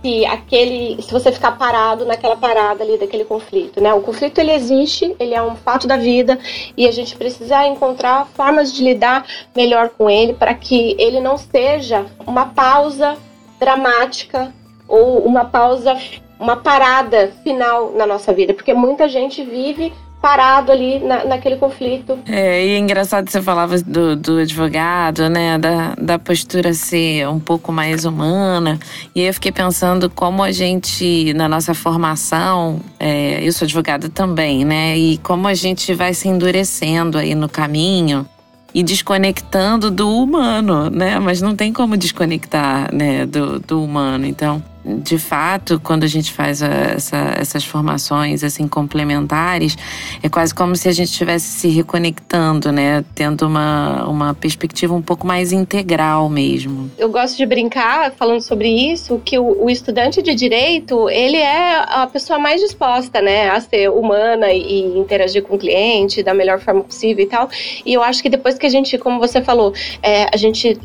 Se 0.07 0.25
aquele, 0.25 1.01
se 1.01 1.11
você 1.11 1.33
ficar 1.33 1.57
parado 1.57 2.05
naquela 2.05 2.37
parada 2.37 2.81
ali 2.81 2.97
daquele 2.97 3.25
conflito, 3.25 3.81
né? 3.81 3.93
O 3.93 3.99
conflito 3.99 4.39
ele 4.39 4.53
existe, 4.53 5.13
ele 5.19 5.33
é 5.33 5.43
um 5.43 5.57
fato 5.57 5.85
da 5.85 5.97
vida 5.97 6.39
e 6.77 6.87
a 6.87 6.91
gente 6.91 7.13
precisa 7.17 7.67
encontrar 7.67 8.25
formas 8.27 8.71
de 8.71 8.81
lidar 8.81 9.25
melhor 9.53 9.89
com 9.89 10.09
ele 10.09 10.31
para 10.31 10.53
que 10.53 10.95
ele 10.97 11.19
não 11.19 11.37
seja 11.37 12.05
uma 12.25 12.45
pausa 12.45 13.17
dramática 13.59 14.53
ou 14.87 15.25
uma 15.25 15.43
pausa, 15.43 15.97
uma 16.39 16.55
parada 16.55 17.33
final 17.43 17.91
na 17.91 18.07
nossa 18.07 18.31
vida, 18.31 18.53
porque 18.53 18.73
muita 18.73 19.09
gente 19.09 19.43
vive 19.43 19.91
parado 20.27 20.73
ali 20.73 20.99
na, 20.99 21.23
naquele 21.23 21.55
conflito. 21.55 22.19
É, 22.27 22.65
e 22.65 22.71
é 22.71 22.77
engraçado 22.77 23.29
você 23.29 23.41
falava 23.41 23.79
do, 23.79 24.13
do 24.13 24.39
advogado, 24.39 25.29
né? 25.29 25.57
Da, 25.57 25.95
da 25.97 26.19
postura 26.19 26.73
ser 26.73 27.29
um 27.29 27.39
pouco 27.39 27.71
mais 27.71 28.03
humana. 28.03 28.77
E 29.15 29.21
eu 29.21 29.33
fiquei 29.33 29.53
pensando 29.53 30.09
como 30.09 30.43
a 30.43 30.51
gente, 30.51 31.33
na 31.33 31.47
nossa 31.47 31.73
formação, 31.73 32.81
é, 32.99 33.39
eu 33.41 33.53
sou 33.53 33.65
advogada 33.65 34.09
também, 34.09 34.65
né? 34.65 34.97
E 34.97 35.17
como 35.19 35.47
a 35.47 35.53
gente 35.53 35.93
vai 35.93 36.13
se 36.13 36.27
endurecendo 36.27 37.17
aí 37.17 37.33
no 37.33 37.47
caminho 37.47 38.27
e 38.73 38.83
desconectando 38.83 39.89
do 39.89 40.09
humano, 40.09 40.89
né? 40.89 41.19
Mas 41.19 41.41
não 41.41 41.55
tem 41.55 41.71
como 41.71 41.95
desconectar, 41.95 42.93
né, 42.93 43.25
do, 43.25 43.61
do 43.61 43.81
humano. 43.81 44.25
Então, 44.25 44.61
de 44.87 45.17
fato, 45.17 45.79
quando 45.79 46.03
a 46.03 46.07
gente 46.07 46.31
faz 46.31 46.61
essa, 46.61 47.17
essas 47.39 47.65
formações 47.65 48.43
assim 48.43 48.67
complementares, 48.67 49.77
é 50.23 50.29
quase 50.29 50.53
como 50.53 50.75
se 50.75 50.87
a 50.87 50.91
gente 50.91 51.09
estivesse 51.09 51.45
se 51.45 51.67
reconectando, 51.67 52.71
né? 52.71 53.03
Tendo 53.13 53.45
uma, 53.45 54.07
uma 54.07 54.33
perspectiva 54.33 54.93
um 54.93 55.01
pouco 55.01 55.27
mais 55.27 55.51
integral 55.51 56.29
mesmo. 56.29 56.89
Eu 56.97 57.09
gosto 57.09 57.35
de 57.35 57.45
brincar 57.45 58.11
falando 58.11 58.41
sobre 58.41 58.69
isso, 58.69 59.21
que 59.23 59.37
o, 59.37 59.65
o 59.65 59.69
estudante 59.69 60.21
de 60.21 60.33
direito, 60.33 61.09
ele 61.09 61.37
é 61.37 61.79
a 61.79 62.07
pessoa 62.07 62.39
mais 62.39 62.61
disposta, 62.61 63.21
né, 63.21 63.49
a 63.49 63.59
ser 63.59 63.89
humana 63.89 64.51
e, 64.51 64.61
e 64.61 64.97
interagir 64.97 65.43
com 65.43 65.55
o 65.55 65.57
cliente 65.57 66.23
da 66.23 66.33
melhor 66.33 66.59
forma 66.59 66.83
possível 66.83 67.23
e 67.23 67.27
tal. 67.27 67.49
E 67.85 67.93
eu 67.93 68.03
acho 68.03 68.21
que 68.21 68.29
depois 68.29 68.57
que 68.57 68.65
a 68.65 68.69
gente, 68.69 68.97
como 68.97 69.19
você 69.19 69.41
falou, 69.41 69.73
é, 70.01 70.27
a 70.33 70.37
gente 70.37 70.77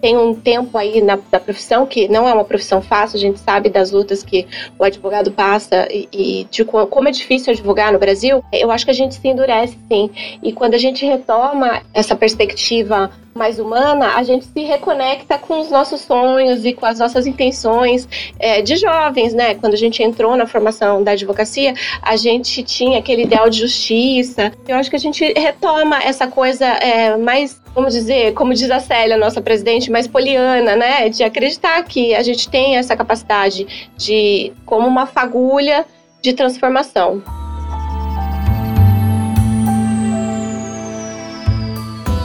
tem 0.00 0.16
um 0.16 0.34
tempo 0.34 0.76
aí 0.76 1.00
na, 1.00 1.18
da 1.30 1.38
profissão 1.38 1.86
que 1.86 2.08
não 2.08 2.26
é 2.28 2.32
uma 2.32 2.44
profissão 2.44 2.80
fácil, 2.80 3.16
a 3.16 3.20
gente 3.20 3.38
sabe 3.38 3.68
das 3.68 3.90
lutas 3.90 4.22
que 4.22 4.46
o 4.78 4.84
advogado 4.84 5.30
passa 5.30 5.86
e, 5.90 6.08
e 6.12 6.44
de 6.50 6.64
como 6.64 7.08
é 7.08 7.10
difícil 7.10 7.52
advogar 7.52 7.92
no 7.92 7.98
Brasil, 7.98 8.42
eu 8.52 8.70
acho 8.70 8.84
que 8.84 8.90
a 8.90 8.94
gente 8.94 9.14
se 9.14 9.28
endurece 9.28 9.78
sim. 9.90 10.10
E 10.42 10.52
quando 10.52 10.74
a 10.74 10.78
gente 10.78 11.04
retoma 11.04 11.82
essa 11.92 12.16
perspectiva 12.16 13.10
mais 13.34 13.58
humana, 13.58 14.16
a 14.16 14.22
gente 14.22 14.44
se 14.46 14.60
reconecta 14.62 15.38
com 15.38 15.60
os 15.60 15.70
nossos 15.70 16.00
sonhos 16.00 16.64
e 16.64 16.72
com 16.72 16.84
as 16.84 16.98
nossas 16.98 17.26
intenções 17.26 18.08
é, 18.38 18.60
de 18.60 18.76
jovens, 18.76 19.32
né? 19.32 19.54
Quando 19.54 19.74
a 19.74 19.76
gente 19.76 20.02
entrou 20.02 20.36
na 20.36 20.46
formação 20.46 21.02
da 21.02 21.12
advocacia, 21.12 21.74
a 22.02 22.16
gente 22.16 22.62
tinha 22.62 22.98
aquele 22.98 23.22
ideal 23.22 23.48
de 23.48 23.58
justiça. 23.60 24.52
Eu 24.66 24.76
acho 24.76 24.90
que 24.90 24.96
a 24.96 25.00
gente 25.00 25.24
retoma 25.32 26.02
essa 26.02 26.26
coisa 26.26 26.66
é, 26.66 27.16
mais 27.16 27.60
vamos 27.74 27.94
dizer, 27.94 28.34
como 28.34 28.52
diz 28.52 28.70
a 28.70 28.80
Célia, 28.80 29.16
nossa 29.16 29.40
presidente, 29.40 29.90
mais 29.90 30.06
poliana, 30.06 30.74
né? 30.76 31.08
De 31.08 31.22
acreditar 31.22 31.82
que 31.84 32.14
a 32.14 32.22
gente 32.22 32.48
tem 32.48 32.76
essa 32.76 32.96
capacidade 32.96 33.90
de, 33.96 34.52
como 34.66 34.86
uma 34.86 35.06
fagulha 35.06 35.86
de 36.20 36.32
transformação. 36.32 37.22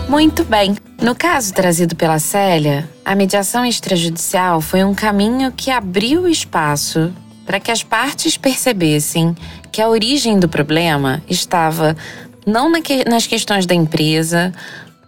Muito 0.10 0.44
bem. 0.46 0.76
No 1.02 1.14
caso 1.14 1.54
trazido 1.54 1.96
pela 1.96 2.20
Célia, 2.20 2.90
a 3.04 3.16
mediação 3.16 3.66
extrajudicial 3.66 4.62
foi 4.62 4.84
um 4.84 4.96
caminho 4.96 5.52
que 5.52 5.70
abriu 5.70 6.28
espaço 6.28 7.14
para 7.46 7.60
que 7.60 7.70
as 7.70 7.84
partes 7.84 8.38
percebessem 8.38 9.36
que 9.72 9.82
a 9.82 9.90
origem 9.90 10.40
do 10.40 10.48
problema 10.48 11.22
estava 11.30 11.96
não 12.46 12.72
nas 13.08 13.28
questões 13.28 13.66
da 13.66 13.76
empresa 13.76 14.54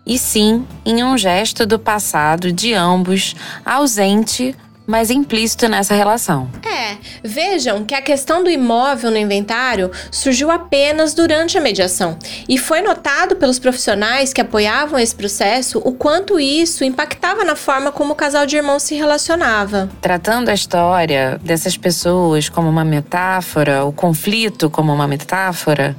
e 0.05 0.19
sim 0.19 0.65
em 0.85 1.03
um 1.03 1.17
gesto 1.17 1.65
do 1.65 1.79
passado 1.79 2.51
de 2.51 2.73
ambos 2.73 3.35
ausente 3.65 4.55
mas 4.87 5.11
implícito 5.11 5.67
nessa 5.67 5.93
relação. 5.93 6.49
É, 6.65 6.95
vejam 7.21 7.83
que 7.83 7.93
a 7.93 8.01
questão 8.01 8.41
do 8.41 8.49
imóvel 8.49 9.11
no 9.11 9.17
inventário 9.17 9.91
surgiu 10.09 10.49
apenas 10.49 11.13
durante 11.13 11.57
a 11.57 11.61
mediação 11.61 12.17
e 12.47 12.57
foi 12.57 12.81
notado 12.81 13.35
pelos 13.35 13.59
profissionais 13.59 14.31
que 14.31 14.39
apoiavam 14.39 14.97
esse 14.97 15.13
processo 15.13 15.79
o 15.83 15.91
quanto 15.91 16.39
isso 16.39 16.85
impactava 16.85 17.43
na 17.43 17.55
forma 17.55 17.91
como 17.91 18.13
o 18.13 18.15
casal 18.15 18.45
de 18.45 18.55
irmãos 18.55 18.83
se 18.83 18.95
relacionava. 18.95 19.89
Tratando 20.01 20.49
a 20.49 20.53
história 20.53 21.37
dessas 21.43 21.75
pessoas 21.75 22.47
como 22.47 22.69
uma 22.69 22.85
metáfora, 22.85 23.83
o 23.83 23.91
conflito 23.91 24.69
como 24.69 24.93
uma 24.93 25.07
metáfora, 25.07 25.95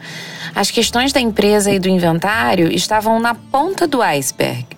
as 0.54 0.70
questões 0.70 1.12
da 1.12 1.20
empresa 1.20 1.70
e 1.70 1.78
do 1.78 1.88
inventário 1.88 2.72
estavam 2.72 3.20
na 3.20 3.34
ponta 3.34 3.86
do 3.86 4.00
iceberg 4.00 4.77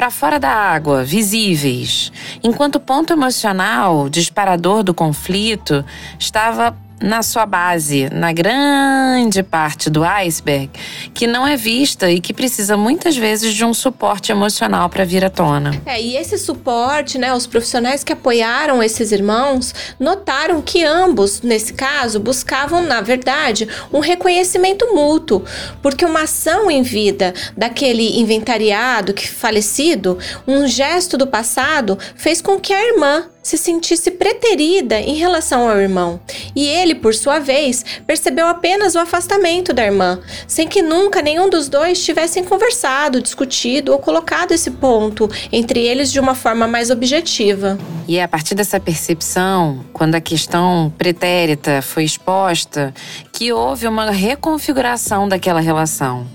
para 0.00 0.10
fora 0.10 0.40
da 0.40 0.48
água, 0.48 1.04
visíveis, 1.04 2.10
enquanto 2.42 2.76
o 2.76 2.80
ponto 2.80 3.12
emocional, 3.12 4.08
disparador 4.08 4.82
do 4.82 4.94
conflito, 4.94 5.84
estava 6.18 6.74
na 7.00 7.22
sua 7.22 7.46
base, 7.46 8.08
na 8.12 8.32
grande 8.32 9.42
parte 9.42 9.88
do 9.88 10.04
iceberg, 10.04 10.70
que 11.14 11.26
não 11.26 11.46
é 11.46 11.56
vista 11.56 12.10
e 12.10 12.20
que 12.20 12.32
precisa 12.34 12.76
muitas 12.76 13.16
vezes 13.16 13.54
de 13.54 13.64
um 13.64 13.72
suporte 13.72 14.30
emocional 14.30 14.88
para 14.88 15.04
vir 15.04 15.24
à 15.24 15.30
tona. 15.30 15.80
É, 15.86 16.00
e 16.00 16.16
esse 16.16 16.36
suporte, 16.38 17.18
né, 17.18 17.32
os 17.34 17.46
profissionais 17.46 18.04
que 18.04 18.12
apoiaram 18.12 18.82
esses 18.82 19.12
irmãos 19.12 19.74
notaram 19.98 20.60
que 20.60 20.84
ambos, 20.84 21.40
nesse 21.42 21.72
caso, 21.72 22.20
buscavam, 22.20 22.82
na 22.82 23.00
verdade, 23.00 23.66
um 23.92 24.00
reconhecimento 24.00 24.94
mútuo, 24.94 25.42
porque 25.82 26.04
uma 26.04 26.22
ação 26.22 26.70
em 26.70 26.82
vida 26.82 27.32
daquele 27.56 28.20
inventariado 28.20 29.14
que 29.14 29.26
falecido, 29.26 30.18
um 30.46 30.66
gesto 30.66 31.16
do 31.16 31.26
passado, 31.26 31.98
fez 32.14 32.42
com 32.42 32.58
que 32.58 32.72
a 32.72 32.86
irmã 32.88 33.24
se 33.42 33.56
sentisse 33.56 34.10
preterida 34.10 35.00
em 35.00 35.14
relação 35.14 35.68
ao 35.68 35.78
irmão, 35.78 36.20
e 36.54 36.66
ele, 36.66 36.94
por 36.94 37.14
sua 37.14 37.38
vez, 37.38 37.84
percebeu 38.06 38.46
apenas 38.46 38.94
o 38.94 38.98
afastamento 38.98 39.72
da 39.72 39.84
irmã, 39.84 40.20
sem 40.46 40.68
que 40.68 40.82
nunca 40.82 41.22
nenhum 41.22 41.48
dos 41.48 41.68
dois 41.68 42.02
tivessem 42.04 42.44
conversado, 42.44 43.22
discutido 43.22 43.92
ou 43.92 43.98
colocado 43.98 44.52
esse 44.52 44.70
ponto 44.70 45.28
entre 45.50 45.80
eles 45.80 46.12
de 46.12 46.20
uma 46.20 46.34
forma 46.34 46.66
mais 46.66 46.90
objetiva. 46.90 47.78
E 48.06 48.18
é 48.18 48.22
a 48.22 48.28
partir 48.28 48.54
dessa 48.54 48.78
percepção, 48.78 49.84
quando 49.92 50.14
a 50.16 50.20
questão 50.20 50.92
pretérita 50.98 51.80
foi 51.80 52.04
exposta, 52.04 52.92
que 53.32 53.52
houve 53.52 53.86
uma 53.86 54.10
reconfiguração 54.10 55.28
daquela 55.28 55.60
relação 55.60 56.26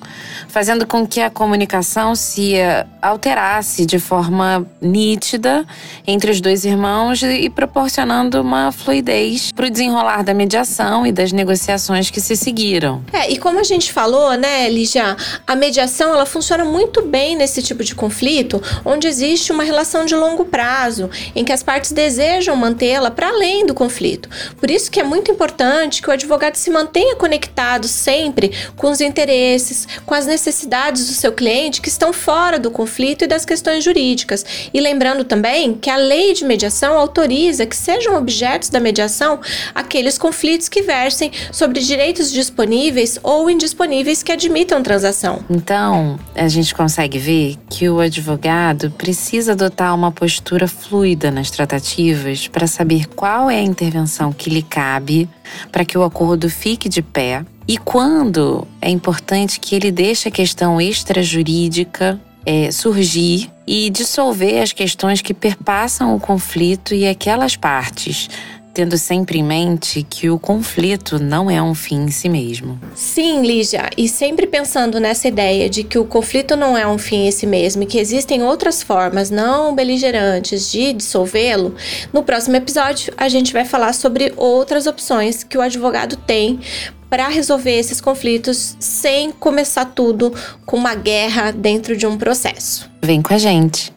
fazendo 0.48 0.88
com 0.88 1.06
que 1.06 1.20
a 1.20 1.30
comunicação 1.30 2.16
se 2.16 2.54
alterasse 3.02 3.86
de 3.86 4.00
forma 4.00 4.66
nítida 4.82 5.66
entre 6.08 6.32
os 6.32 6.40
dois 6.40 6.64
irmãos 6.64 6.95
e 7.24 7.50
proporcionando 7.50 8.42
uma 8.42 8.72
fluidez 8.72 9.52
para 9.52 9.68
o 9.68 9.70
desenrolar 9.70 10.24
da 10.24 10.34
mediação 10.34 11.06
e 11.06 11.12
das 11.12 11.32
negociações 11.32 12.10
que 12.10 12.22
se 12.22 12.36
seguiram. 12.36 13.04
É, 13.12 13.32
e 13.32 13.38
como 13.38 13.60
a 13.60 13.64
gente 13.64 13.92
falou, 13.92 14.34
né, 14.36 14.70
Lígia, 14.70 15.16
a 15.46 15.56
mediação 15.56 16.14
ela 16.14 16.26
funciona 16.26 16.64
muito 16.64 17.02
bem 17.02 17.36
nesse 17.36 17.62
tipo 17.62 17.84
de 17.84 17.96
conflito, 17.96 18.62
onde 18.84 19.08
existe 19.08 19.52
uma 19.52 19.64
relação 19.64 20.06
de 20.06 20.16
longo 20.16 20.46
prazo, 20.46 21.10
em 21.36 21.44
que 21.44 21.52
as 21.52 21.64
partes 21.64 21.92
desejam 21.92 22.56
mantê-la 22.56 23.12
para 23.12 23.30
além 23.30 23.66
do 23.66 23.74
conflito. 23.74 24.30
Por 24.60 24.70
isso 24.70 24.92
que 24.92 25.00
é 25.00 25.04
muito 25.04 25.32
importante 25.32 26.02
que 26.02 26.10
o 26.10 26.14
advogado 26.14 26.56
se 26.56 26.70
mantenha 26.70 27.16
conectado 27.16 27.88
sempre 27.88 28.52
com 28.76 28.92
os 28.92 29.02
interesses, 29.02 29.88
com 30.06 30.14
as 30.14 30.26
necessidades 30.26 31.08
do 31.08 31.14
seu 31.14 31.32
cliente 31.32 31.82
que 31.82 31.90
estão 31.90 32.14
fora 32.14 32.60
do 32.60 32.70
conflito 32.70 33.24
e 33.24 33.28
das 33.28 33.46
questões 33.46 33.84
jurídicas. 33.84 34.46
E 34.74 34.80
lembrando 34.80 35.24
também 35.24 35.74
que 35.74 35.90
a 35.90 35.98
lei 35.98 36.34
de 36.34 36.46
mediação 36.46 36.85
autoriza 36.94 37.66
que 37.66 37.76
sejam 37.76 38.16
objetos 38.16 38.70
da 38.70 38.80
mediação 38.80 39.40
aqueles 39.74 40.18
conflitos 40.18 40.70
que 40.70 40.82
versem 40.82 41.32
sobre 41.52 41.80
direitos 41.80 42.32
disponíveis 42.32 43.20
ou 43.24 43.50
indisponíveis 43.50 44.22
que 44.22 44.32
admitam 44.32 44.84
transação. 44.84 45.44
Então, 45.50 46.20
a 46.36 46.48
gente 46.48 46.74
consegue 46.74 47.18
ver 47.18 47.58
que 47.70 47.90
o 47.90 48.00
advogado 48.00 48.92
precisa 48.92 49.54
adotar 49.54 49.94
uma 49.96 50.12
postura 50.12 50.68
fluida 50.68 51.32
nas 51.32 51.50
tratativas 51.52 52.48
para 52.48 52.68
saber 52.68 53.08
qual 53.08 53.50
é 53.50 53.58
a 53.58 53.64
intervenção 53.64 54.32
que 54.32 54.50
lhe 54.50 54.64
cabe 54.64 55.30
para 55.72 55.86
que 55.86 55.98
o 55.98 56.04
acordo 56.04 56.50
fique 56.50 56.90
de 56.90 57.02
pé 57.02 57.46
e 57.68 57.78
quando 57.78 58.68
é 58.80 58.90
importante 58.90 59.60
que 59.60 59.76
ele 59.76 59.92
deixe 59.92 60.28
a 60.28 60.32
questão 60.32 60.80
extrajurídica 60.80 62.20
é, 62.46 62.72
surgir 62.72 63.50
e 63.66 63.90
dissolver 63.90 64.62
as 64.62 64.72
questões 64.72 65.22
que 65.22 65.34
perpassam 65.34 66.16
o 66.16 66.20
conflito 66.20 66.94
e 66.94 67.08
aquelas 67.08 67.56
partes 67.56 68.30
tendo 68.76 68.98
sempre 68.98 69.40
em 69.40 69.44
mente 69.44 70.06
que 70.08 70.30
o 70.30 70.38
conflito 70.38 71.18
não 71.18 71.50
é 71.50 71.64
um 71.64 71.74
fim 71.74 72.04
em 72.04 72.12
si 72.12 72.28
mesmo. 72.28 72.78
Sim, 72.94 73.42
Lígia, 73.42 73.90
e 73.98 74.10
sempre 74.10 74.46
pensando 74.46 75.00
nessa 75.00 75.30
ideia 75.30 75.70
de 75.70 75.82
que 75.82 75.98
o 75.98 76.04
conflito 76.04 76.58
não 76.58 76.78
é 76.78 76.86
um 76.86 76.98
fim 76.98 77.26
em 77.26 77.32
si 77.32 77.48
mesmo 77.48 77.84
e 77.84 77.86
que 77.86 77.98
existem 77.98 78.44
outras 78.44 78.84
formas 78.84 79.30
não 79.30 79.74
beligerantes 79.74 80.70
de 80.70 80.92
dissolvê-lo, 80.92 81.74
no 82.12 82.22
próximo 82.22 82.58
episódio 82.58 83.14
a 83.16 83.30
gente 83.30 83.54
vai 83.54 83.64
falar 83.64 83.94
sobre 83.94 84.34
outras 84.36 84.86
opções 84.88 85.42
que 85.42 85.58
o 85.58 85.62
advogado 85.62 86.18
tem 86.18 86.60
para 87.10 87.28
resolver 87.28 87.78
esses 87.78 88.02
conflitos 88.02 88.76
sem 88.80 89.32
começar 89.32 89.86
tudo 89.86 90.34
com 90.66 90.78
uma 90.78 90.96
guerra 90.96 91.52
dentro 91.52 91.96
de 91.96 92.06
um 92.06 92.18
processo. 92.18 92.90
Vem 93.02 93.22
com 93.22 93.34
a 93.34 93.38
gente! 93.38 93.94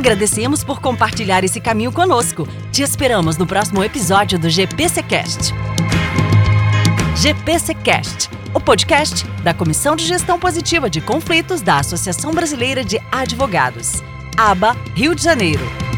Agradecemos 0.00 0.64
por 0.64 0.80
compartilhar 0.80 1.44
esse 1.44 1.60
caminho 1.60 1.92
conosco. 1.92 2.48
Te 2.72 2.80
esperamos 2.80 3.36
no 3.36 3.46
próximo 3.46 3.84
episódio 3.84 4.38
do 4.38 4.48
GPCcast. 4.48 5.52
GPCcast, 7.14 8.30
o 8.54 8.60
podcast 8.60 9.26
da 9.42 9.52
Comissão 9.52 9.94
de 9.94 10.06
Gestão 10.06 10.38
Positiva 10.38 10.88
de 10.88 11.02
Conflitos 11.02 11.60
da 11.60 11.80
Associação 11.80 12.32
Brasileira 12.32 12.82
de 12.82 12.98
Advogados. 13.12 14.02
ABA, 14.42 14.74
Rio 14.96 15.14
de 15.14 15.22
Janeiro. 15.22 15.89